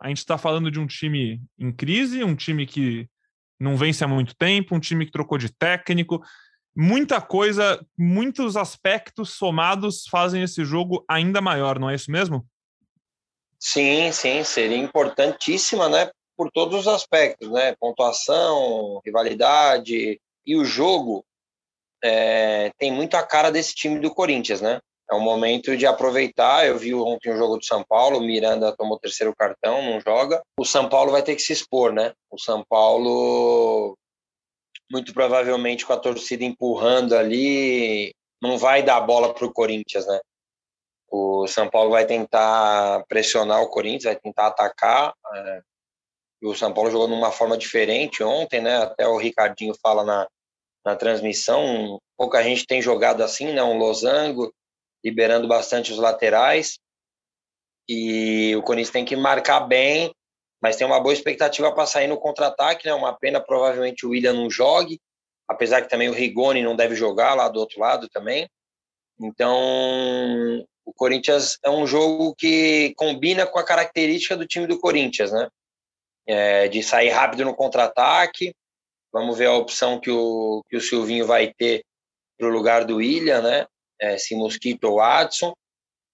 [0.00, 3.08] a gente está falando de um time em crise, um time que
[3.60, 6.22] não vence há muito tempo, um time que trocou de técnico
[6.80, 12.46] muita coisa, muitos aspectos somados fazem esse jogo ainda maior, não é isso mesmo?
[13.58, 16.08] Sim, sim, seria importantíssima, né?
[16.36, 17.74] Por todos os aspectos, né?
[17.80, 21.26] Pontuação, rivalidade e o jogo
[22.02, 24.80] é, tem muito a cara desse time do Corinthians, né?
[25.10, 26.66] É um momento de aproveitar.
[26.66, 30.00] Eu vi ontem o um jogo do São Paulo, Miranda tomou o terceiro cartão, não
[30.00, 30.42] joga.
[30.58, 32.12] O São Paulo vai ter que se expor, né?
[32.30, 33.96] O São Paulo
[34.90, 40.18] muito provavelmente com a torcida empurrando ali, não vai dar bola para o Corinthians, né?
[41.10, 45.14] O São Paulo vai tentar pressionar o Corinthians, vai tentar atacar.
[45.34, 45.60] É,
[46.42, 48.82] o São Paulo jogou de uma forma diferente ontem, né?
[48.82, 50.28] Até o Ricardinho fala na,
[50.84, 51.98] na transmissão.
[52.16, 53.62] Pouca gente tem jogado assim, né?
[53.62, 54.52] Um losango,
[55.04, 56.78] liberando bastante os laterais.
[57.88, 60.12] E o Corinthians tem que marcar bem
[60.60, 62.92] mas tem uma boa expectativa para sair no contra-ataque, né?
[62.92, 65.00] Uma pena provavelmente o William não jogue,
[65.46, 68.48] apesar que também o Rigoni não deve jogar lá do outro lado também.
[69.20, 75.32] Então, o Corinthians é um jogo que combina com a característica do time do Corinthians,
[75.32, 75.48] né?
[76.26, 78.52] É, de sair rápido no contra-ataque.
[79.12, 81.84] Vamos ver a opção que o, que o Silvinho vai ter
[82.36, 83.66] para o lugar do William, né?
[84.00, 85.52] É, se Mosquito ou Adson.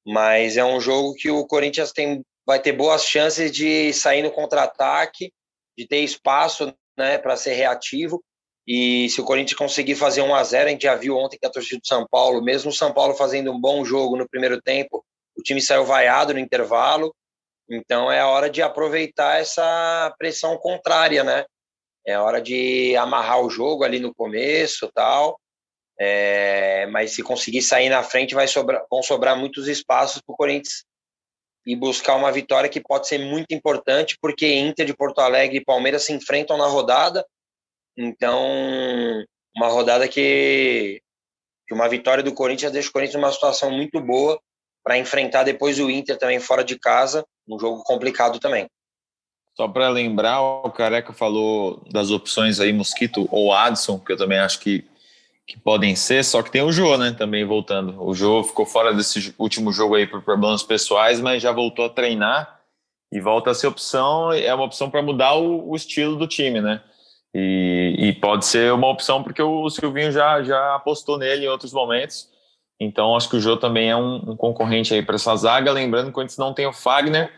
[0.07, 4.31] Mas é um jogo que o Corinthians tem vai ter boas chances de sair no
[4.31, 5.33] contra-ataque,
[5.77, 8.23] de ter espaço né, para ser reativo.
[8.67, 11.47] E se o Corinthians conseguir fazer 1 a 0 a gente já viu ontem que
[11.47, 14.61] a torcida do São Paulo, mesmo o São Paulo fazendo um bom jogo no primeiro
[14.61, 15.05] tempo,
[15.37, 17.15] o time saiu vaiado no intervalo.
[17.69, 21.45] Então é a hora de aproveitar essa pressão contrária, né?
[22.07, 25.39] É a hora de amarrar o jogo ali no começo, tal.
[25.99, 30.37] É, mas se conseguir sair na frente, vai sobrar, vão sobrar muitos espaços para o
[30.37, 30.85] Corinthians
[31.67, 35.65] e buscar uma vitória que pode ser muito importante, porque Inter de Porto Alegre e
[35.65, 37.25] Palmeiras se enfrentam na rodada.
[37.97, 39.25] Então,
[39.57, 41.01] uma rodada que,
[41.67, 44.39] que uma vitória do Corinthians deixa o Corinthians numa situação muito boa
[44.83, 48.67] para enfrentar depois o Inter também fora de casa, um jogo complicado também.
[49.57, 54.39] Só para lembrar, o Careca falou das opções aí, Mosquito ou Adson, que eu também
[54.39, 54.85] acho que
[55.47, 58.03] que podem ser, só que tem o Jô, né, também voltando.
[58.03, 61.91] O Jô ficou fora desse último jogo aí por problemas pessoais, mas já voltou a
[61.91, 62.61] treinar
[63.13, 66.61] e volta a ser opção, é uma opção para mudar o, o, estilo do time,
[66.61, 66.83] né?
[67.35, 71.73] E, e, pode ser uma opção porque o Silvinho já, já apostou nele em outros
[71.73, 72.29] momentos.
[72.81, 75.71] Então acho que o Jô também é um, um concorrente aí para essa zaga.
[75.73, 77.31] Lembrando que antes não tem o Fagner,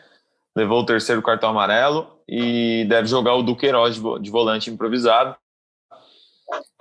[0.55, 5.37] levou o terceiro cartão amarelo e deve jogar o Duqueiroz de, de volante improvisado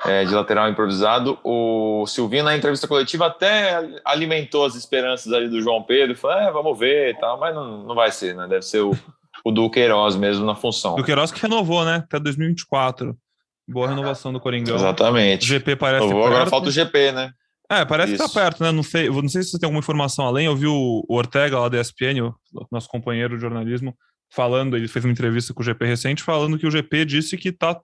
[0.06, 1.38] é, de lateral improvisado.
[1.44, 6.16] O Silvinho, na entrevista coletiva, até alimentou as esperanças ali do João Pedro.
[6.16, 8.48] Falou, é, vamos ver e tal, mas não, não vai ser, né?
[8.48, 8.92] Deve ser o,
[9.44, 10.96] o Duqueiroz mesmo na função.
[10.96, 12.04] Duqueiroz que renovou, né?
[12.06, 13.18] Até 2024.
[13.68, 14.76] Boa renovação do Coringão.
[14.76, 15.44] Exatamente.
[15.44, 17.32] O GP parece Renovou, Agora falta o GP, né?
[17.70, 18.24] É, parece Isso.
[18.24, 18.72] que tá perto, né?
[18.72, 20.46] Não sei, não sei se você tem alguma informação além.
[20.46, 23.96] Eu vi o, Ortega lá da ESPN, o nosso companheiro de jornalismo,
[24.30, 27.52] falando, ele fez uma entrevista com o GP recente, falando que o GP disse que
[27.52, 27.80] tá,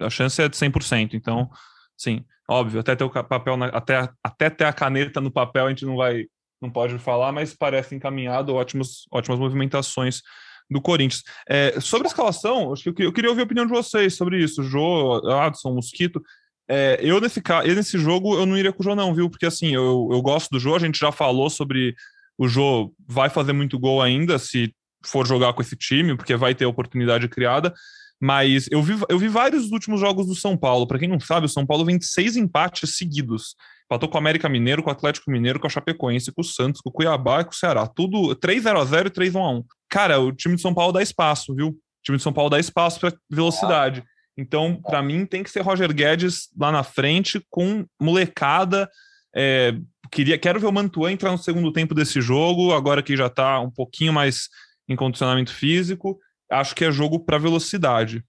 [0.00, 1.14] a chance é de 100%.
[1.14, 1.50] Então,
[1.96, 5.68] sim, óbvio, até ter o papel, na, até, até ter a caneta no papel a
[5.70, 6.26] gente não vai,
[6.60, 10.22] não pode falar, mas parece encaminhado, ótimos, ótimas movimentações
[10.70, 11.24] do Corinthians.
[11.48, 14.62] É, sobre a escalação, acho que eu, queria ouvir a opinião de vocês sobre isso.
[14.62, 16.22] Jô, Adson, Mosquito.
[16.68, 19.28] É, eu, nesse, eu, nesse jogo, eu não iria com o Jô, não, viu?
[19.28, 21.96] Porque assim, eu, eu gosto do Jô, a gente já falou sobre
[22.38, 24.72] o Jô vai fazer muito gol ainda, se
[25.04, 27.72] for jogar com esse time, porque vai ter oportunidade criada.
[28.20, 30.86] Mas eu vi, eu vi vários dos últimos jogos do São Paulo.
[30.86, 33.56] Para quem não sabe, o São Paulo vem de seis empates seguidos.
[33.86, 36.82] Empatou com o América Mineiro, com o Atlético Mineiro, com o Chapecoense, com o Santos,
[36.82, 37.86] com o Cuiabá e com o Ceará.
[37.86, 39.64] Tudo 3-0-0 e 3-1-1.
[39.88, 41.68] Cara, o time de São Paulo dá espaço, viu?
[41.68, 44.04] O time de São Paulo dá espaço para velocidade.
[44.36, 48.88] Então, para mim, tem que ser Roger Guedes lá na frente, com molecada.
[49.34, 49.74] É,
[50.10, 53.60] queria, quero ver o Mantuan entrar no segundo tempo desse jogo, agora que já está
[53.60, 54.48] um pouquinho mais
[54.90, 56.18] em condicionamento físico.
[56.50, 58.24] Acho que é jogo para velocidade.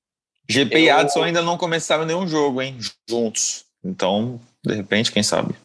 [0.48, 2.78] GP e Adson ainda não começaram nenhum jogo, hein?
[3.10, 3.66] Juntos.
[3.84, 5.56] Então, de repente, quem sabe?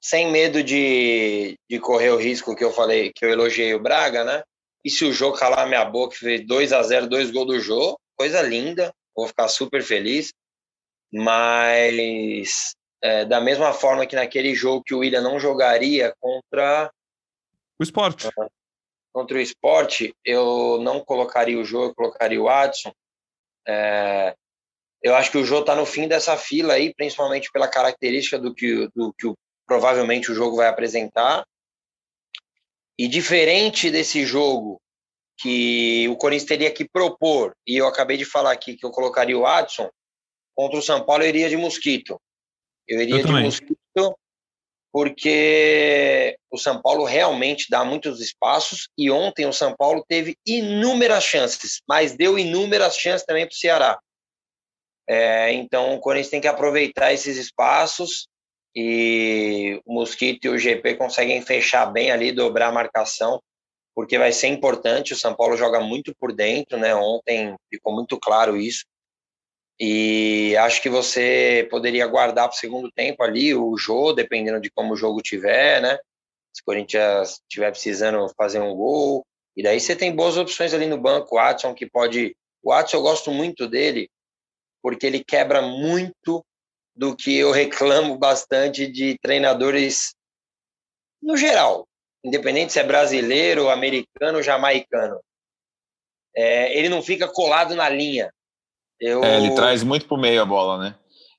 [0.00, 4.24] Sem medo de, de correr o risco que eu falei, que eu elogiei o Braga,
[4.24, 4.42] né?
[4.84, 7.60] E se o jogo calar minha boca e fez 2 a 0 dois gols do
[7.60, 10.32] jogo, coisa linda, vou ficar super feliz.
[11.12, 16.90] Mas é, da mesma forma que naquele jogo que o William não jogaria contra
[17.78, 18.28] o esporte.
[19.12, 22.92] Contra o esporte, eu não colocaria o jogo, eu colocaria o Adson.
[23.66, 24.34] É,
[25.02, 28.54] eu acho que o jogo está no fim dessa fila aí, principalmente pela característica do
[28.54, 29.32] que, do que
[29.66, 31.44] provavelmente o jogo vai apresentar.
[32.98, 34.80] E diferente desse jogo
[35.38, 39.38] que o Corinthians teria que propor, e eu acabei de falar aqui que eu colocaria
[39.38, 39.88] o Adson,
[40.54, 42.20] contra o São Paulo eu iria de Mosquito.
[42.86, 44.14] Eu iria eu de Mosquito
[44.92, 51.24] porque o São Paulo realmente dá muitos espaços e ontem o São Paulo teve inúmeras
[51.24, 53.98] chances, mas deu inúmeras chances também para o Ceará.
[55.08, 58.28] É, então o Corinthians tem que aproveitar esses espaços
[58.74, 63.40] e o Mosquito e o GP conseguem fechar bem ali, dobrar a marcação,
[63.94, 65.12] porque vai ser importante.
[65.12, 66.94] O São Paulo joga muito por dentro, né?
[66.94, 68.84] Ontem ficou muito claro isso.
[69.82, 74.70] E acho que você poderia guardar para o segundo tempo ali o jogo, dependendo de
[74.70, 75.96] como o jogo tiver, né?
[76.54, 79.24] Se o Corinthians estiver precisando fazer um gol.
[79.56, 81.34] E daí você tem boas opções ali no banco.
[81.34, 82.36] O Watson, que pode.
[82.62, 84.10] O Watson, eu gosto muito dele,
[84.82, 86.44] porque ele quebra muito
[86.94, 90.14] do que eu reclamo bastante de treinadores
[91.22, 91.88] no geral,
[92.22, 95.18] independente se é brasileiro, americano, jamaicano.
[96.36, 98.30] É, ele não fica colado na linha.
[99.00, 99.24] Eu...
[99.24, 100.94] É, ele traz muito pro meio a bola, né?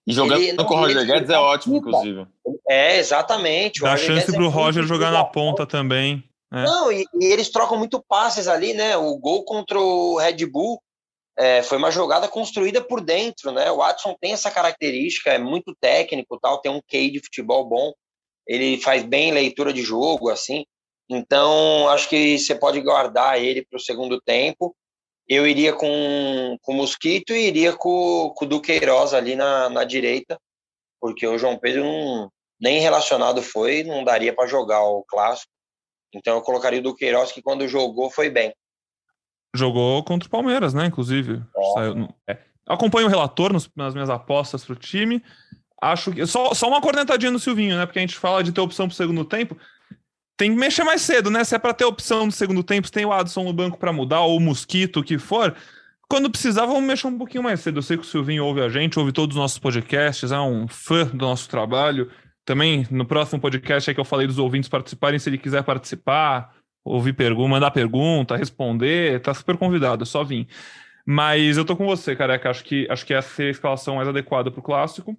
[0.06, 2.26] E jogando ele, com o Roger Guedes é ótimo, inclusive.
[2.68, 3.82] É, exatamente.
[3.82, 6.24] Dá chance pro é Roger jogar na ponta também.
[6.52, 6.64] É.
[6.64, 8.98] Não, e, e, eles trocam muito passes ali, né?
[8.98, 10.82] O gol contra o Red Bull
[11.38, 13.72] é, foi uma jogada construída por dentro, né?
[13.72, 17.94] O Watson tem essa característica, é muito técnico, tal, tem um QI de futebol bom.
[18.48, 20.66] Ele faz bem leitura de jogo, assim.
[21.10, 24.76] Então, acho que você pode guardar ele para o segundo tempo
[25.34, 29.86] eu iria com, com o Mosquito e iria com, com o Duqueiroz ali na, na
[29.86, 30.38] direita,
[31.00, 32.30] porque o João Pedro não,
[32.60, 35.50] nem relacionado foi, não daria para jogar o clássico.
[36.14, 38.54] Então eu colocaria o Duqueiroz, que quando jogou foi bem.
[39.56, 40.86] Jogou contra o Palmeiras, né?
[40.88, 41.42] Inclusive.
[42.28, 42.38] É.
[42.68, 45.24] Acompanho o relator nos, nas minhas apostas para o time.
[45.82, 46.26] Acho que.
[46.28, 47.86] Só, só uma cornetadinha no Silvinho, né?
[47.86, 49.56] Porque a gente fala de ter opção para o segundo tempo
[50.42, 51.44] tem que mexer mais cedo, né?
[51.44, 53.94] Se é para ter opção no segundo tempo, se tem o Adson no banco para
[53.94, 55.56] mudar, ou o Mosquito, o que for.
[56.10, 57.78] Quando precisar, vamos mexer um pouquinho mais cedo.
[57.78, 60.68] Eu sei que o Silvinho ouve a gente, ouve todos os nossos podcasts, é um
[60.68, 62.10] fã do nosso trabalho.
[62.44, 66.56] Também no próximo podcast é que eu falei dos ouvintes participarem, se ele quiser participar,
[66.84, 70.48] ouvir pergunta, mandar pergunta, responder, tá super convidado, é só vir.
[71.06, 72.50] Mas eu tô com você, careca.
[72.50, 75.16] Acho que, acho que essa é a escalação mais adequada pro clássico.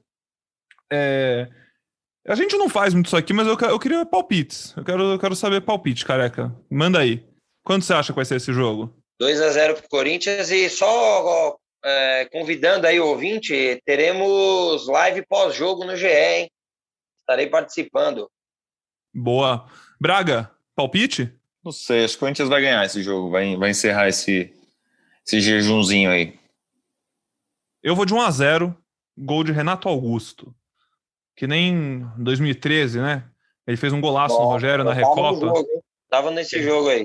[0.92, 1.48] É,
[2.26, 4.74] a gente não faz muito isso aqui, mas eu, eu queria palpites.
[4.76, 6.54] Eu quero, eu quero saber palpite, careca.
[6.70, 7.26] Manda aí.
[7.64, 8.94] Quanto você acha que vai ser esse jogo?
[9.18, 15.26] 2 a 0 para o Corinthians e só é, convidando aí o ouvinte, teremos live
[15.26, 16.50] pós-jogo no GE, hein?
[17.20, 18.30] Estarei participando.
[19.14, 19.66] Boa.
[20.00, 21.32] Braga, palpite?
[21.64, 24.52] Não sei, acho que o Corinthians vai ganhar esse jogo, vai, vai encerrar esse,
[25.24, 26.38] esse jejumzinho aí.
[27.82, 28.76] Eu vou de 1 a 0
[29.16, 30.54] gol de Renato Augusto
[31.42, 33.28] que nem 2013, né?
[33.66, 35.44] Ele fez um golaço Bom, no Rogério na Recopa.
[35.44, 37.04] Jogo, tava nesse jogo aí.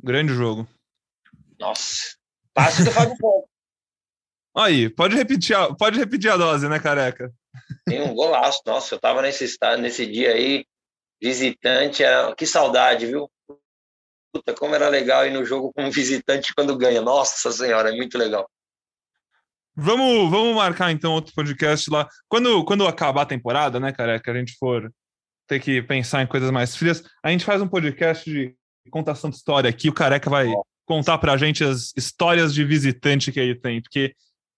[0.00, 0.68] Grande jogo.
[1.58, 2.14] Nossa.
[2.54, 3.48] Passe do Fábio Ponto.
[4.56, 7.34] Aí, pode repetir, a, pode repetir a dose, né, careca?
[7.84, 8.62] Tem um golaço.
[8.64, 10.64] Nossa, eu tava nesse estado, nesse dia aí,
[11.20, 12.04] visitante.
[12.04, 12.32] Era...
[12.36, 13.28] Que saudade, viu?
[14.32, 17.02] Puta, como era legal ir no jogo como visitante quando ganha.
[17.02, 18.48] Nossa senhora, é muito legal.
[19.78, 22.08] Vamos, vamos marcar então outro podcast lá.
[22.28, 24.90] Quando, quando acabar a temporada, né, cara, que a gente for
[25.46, 28.56] ter que pensar em coisas mais frias, a gente faz um podcast de
[28.90, 29.90] contação de história aqui.
[29.90, 30.50] O Careca vai
[30.86, 34.14] contar pra gente as histórias de visitante que ele tem, porque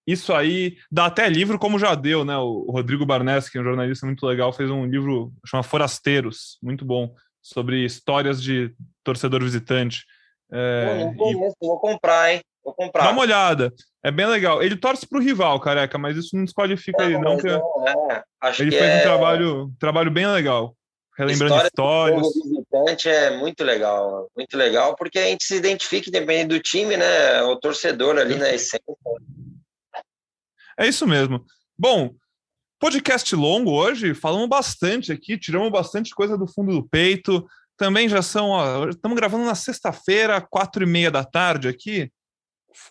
[0.07, 2.37] isso aí dá até livro, como já deu, né?
[2.37, 6.85] O Rodrigo Barnes, que é um jornalista muito legal, fez um livro chama Forasteiros, muito
[6.85, 10.05] bom, sobre histórias de torcedor visitante.
[10.51, 11.67] É, não conheço, e...
[11.67, 12.41] vou comprar, hein?
[12.69, 13.05] Vou comprar.
[13.05, 13.73] Dá uma olhada.
[14.03, 14.61] É bem legal.
[14.61, 17.37] Ele torce para o rival, careca, mas isso não desqualifica ele, não.
[17.37, 18.23] Que não é.
[18.59, 18.99] ele fez é...
[18.99, 20.75] um trabalho, trabalho bem legal.
[21.17, 22.27] Relembrando histórias.
[22.27, 24.29] O visitante é muito legal.
[24.35, 27.41] Muito legal, porque a gente se identifica, dependendo do time, né?
[27.43, 28.79] O torcedor ali na essência.
[30.79, 31.43] É isso mesmo.
[31.77, 32.13] Bom,
[32.79, 37.45] podcast longo hoje, falamos bastante aqui, tiramos bastante coisa do fundo do peito.
[37.75, 42.09] Também já são, estamos gravando na sexta-feira, quatro e meia da tarde aqui.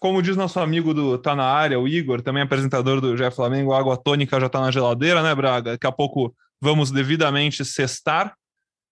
[0.01, 3.73] Como diz nosso amigo do Tá na Área, o Igor, também apresentador do GE Flamengo,
[3.73, 5.73] a água tônica já está na geladeira, né, Braga?
[5.73, 8.35] Daqui a pouco vamos devidamente cestar.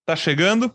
[0.05, 0.73] Tá chegando.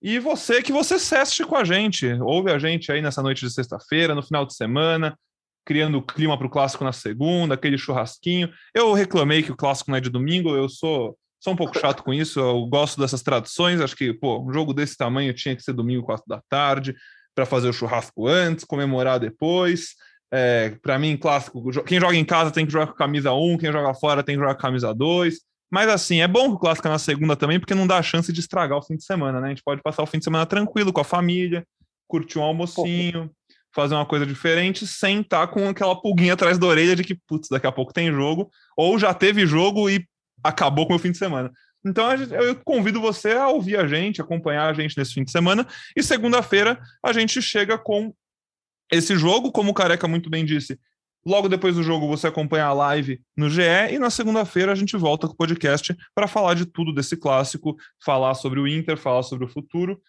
[0.00, 3.52] E você que você ceste com a gente, ouve a gente aí nessa noite de
[3.52, 5.18] sexta-feira, no final de semana,
[5.66, 8.48] criando clima para o clássico na segunda, aquele churrasquinho.
[8.72, 12.04] Eu reclamei que o clássico não é de domingo, eu sou, sou um pouco chato
[12.04, 15.62] com isso, eu gosto dessas tradições, acho que, pô, um jogo desse tamanho tinha que
[15.62, 16.94] ser domingo, quatro da tarde,
[17.38, 19.94] para fazer o churrasco antes, comemorar depois.
[20.32, 23.70] É, para mim, clássico, quem joga em casa tem que jogar com camisa 1, quem
[23.70, 25.36] joga fora tem que jogar com camisa 2.
[25.70, 28.02] Mas assim, é bom que o clássico é na segunda também, porque não dá a
[28.02, 29.46] chance de estragar o fim de semana, né?
[29.46, 31.64] A gente pode passar o fim de semana tranquilo com a família,
[32.08, 33.30] curtir um almocinho,
[33.72, 37.14] fazer uma coisa diferente, sem estar tá com aquela pulguinha atrás da orelha de que,
[37.14, 40.04] putz, daqui a pouco tem jogo, ou já teve jogo e
[40.42, 41.52] acabou com o fim de semana.
[41.88, 45.66] Então eu convido você a ouvir a gente, acompanhar a gente nesse fim de semana,
[45.96, 48.14] e segunda-feira a gente chega com
[48.90, 50.78] esse jogo, como o Careca muito bem disse,
[51.28, 53.60] Logo depois do jogo, você acompanha a live no GE
[53.90, 57.76] e na segunda-feira a gente volta com o podcast para falar de tudo desse clássico,
[58.02, 60.00] falar sobre o Inter, falar sobre o futuro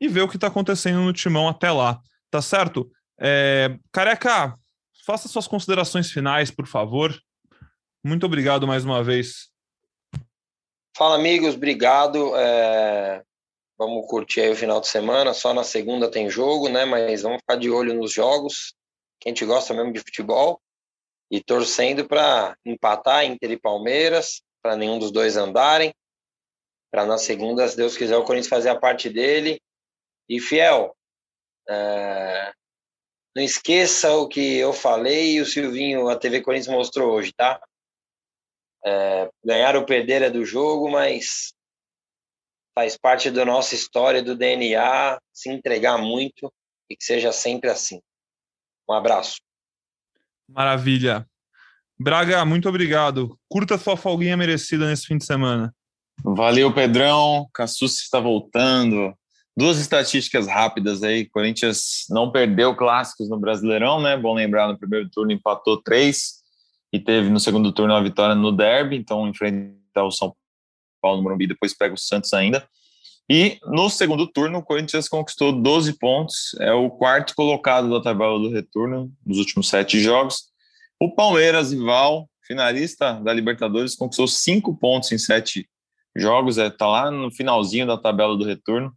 [0.00, 2.00] e ver o que está acontecendo no timão até lá.
[2.30, 2.88] Tá certo?
[3.18, 3.76] É...
[3.90, 4.56] Careca,
[5.04, 7.18] faça suas considerações finais, por favor.
[8.04, 9.48] Muito obrigado mais uma vez.
[10.98, 12.34] Fala, amigos, obrigado.
[12.34, 13.22] É...
[13.78, 15.32] Vamos curtir aí o final de semana.
[15.32, 16.84] Só na segunda tem jogo, né?
[16.84, 18.74] Mas vamos ficar de olho nos jogos.
[19.20, 20.60] Que a gente gosta mesmo de futebol
[21.30, 25.94] e torcendo para empatar Inter e Palmeiras, para nenhum dos dois andarem,
[26.90, 29.60] para na segunda, se Deus quiser, o Corinthians fazer a parte dele.
[30.28, 30.96] E fiel,
[31.68, 32.50] é...
[33.36, 37.60] não esqueça o que eu falei e o Silvinho, a TV Corinthians mostrou hoje, tá?
[38.88, 39.30] É...
[39.44, 41.52] ganhar ou perder é do jogo, mas
[42.74, 46.52] faz parte da nossa história, do DNA, se entregar muito
[46.88, 48.00] e que seja sempre assim.
[48.88, 49.36] Um abraço.
[50.48, 51.26] Maravilha.
[51.98, 53.36] Braga, muito obrigado.
[53.48, 55.74] Curta sua folguinha merecida nesse fim de semana.
[56.22, 57.48] Valeu, Pedrão.
[57.52, 59.12] Cassus está voltando.
[59.56, 61.28] Duas estatísticas rápidas aí.
[61.28, 64.16] Corinthians não perdeu clássicos no Brasileirão, né?
[64.16, 66.37] Bom lembrar, no primeiro turno empatou três
[66.92, 70.34] e teve no segundo turno uma vitória no derby, então enfrentar o São
[71.00, 72.66] Paulo no Morumbi, depois pega o Santos ainda.
[73.30, 78.38] E no segundo turno, o Corinthians conquistou 12 pontos, é o quarto colocado da tabela
[78.38, 80.44] do retorno nos últimos sete jogos.
[80.98, 85.68] O Palmeiras, rival, finalista da Libertadores, conquistou cinco pontos em sete
[86.16, 88.92] jogos, está é, tá lá no finalzinho da tabela do retorno.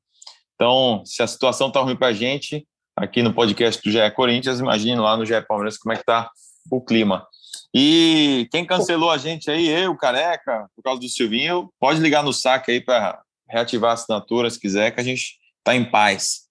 [0.56, 2.66] Então, se a situação está ruim para a gente,
[2.96, 6.30] aqui no podcast do GE Corinthians, imagine lá no GE Palmeiras como é que está
[6.72, 7.28] o clima.
[7.74, 12.34] E quem cancelou a gente aí, eu, Careca, por causa do Silvinho, pode ligar no
[12.34, 16.50] saque aí para reativar a assinatura se quiser, que a gente está em paz.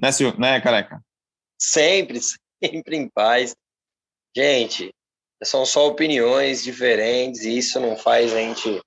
[0.00, 0.38] Né, Silvio?
[0.38, 1.02] né, careca?
[1.58, 2.20] Sempre,
[2.62, 3.54] sempre em paz.
[4.36, 4.94] Gente,
[5.42, 8.80] são só opiniões diferentes e isso não faz a gente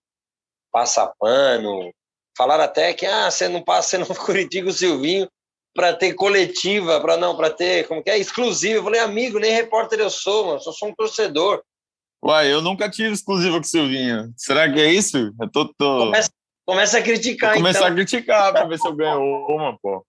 [0.71, 1.91] passar pano.
[2.37, 5.27] Falaram até que ah, você não passa, você não Curitiba o Silvinho
[5.75, 8.75] para ter coletiva, para não, para ter, como que é, exclusivo.
[8.75, 11.63] Eu falei, amigo, nem repórter eu sou, mano, só sou um torcedor.
[12.23, 14.33] Uai, eu nunca tive exclusiva com o Silvinho.
[14.37, 15.33] Será que é isso?
[15.39, 16.05] Eu tô, tô...
[16.05, 16.29] Começa,
[16.65, 17.91] Começa a criticar, começar então.
[17.91, 19.19] a criticar para ver se eu ganho
[19.49, 20.05] uma, pô.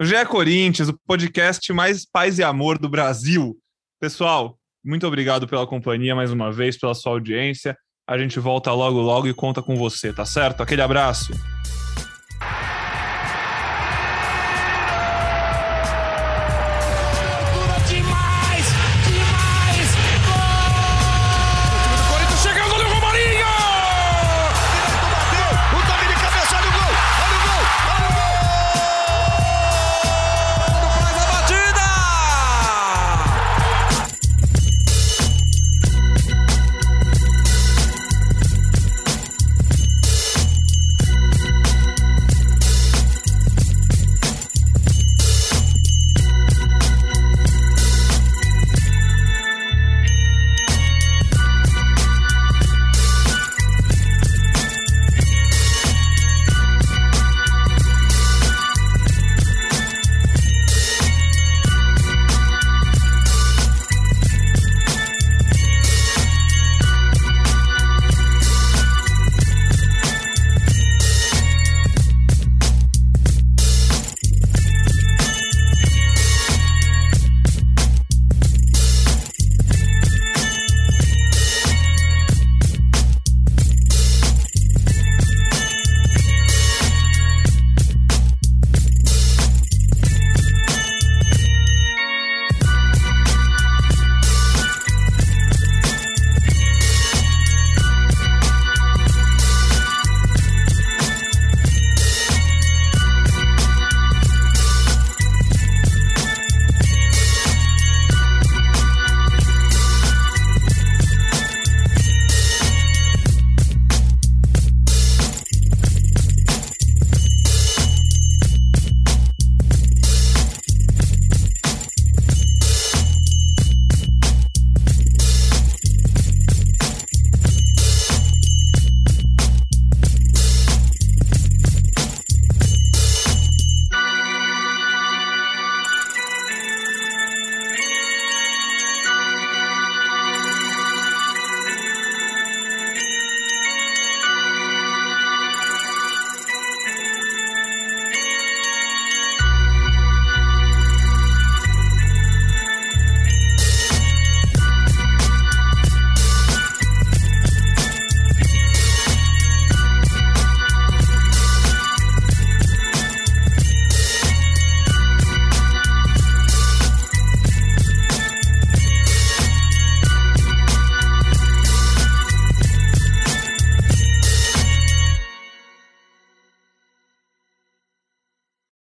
[0.00, 3.58] O GE Corinthians, o podcast mais paz e amor do Brasil.
[4.00, 7.76] Pessoal, muito obrigado pela companhia mais uma vez, pela sua audiência.
[8.08, 10.62] A gente volta logo, logo e conta com você, tá certo?
[10.62, 11.32] Aquele abraço.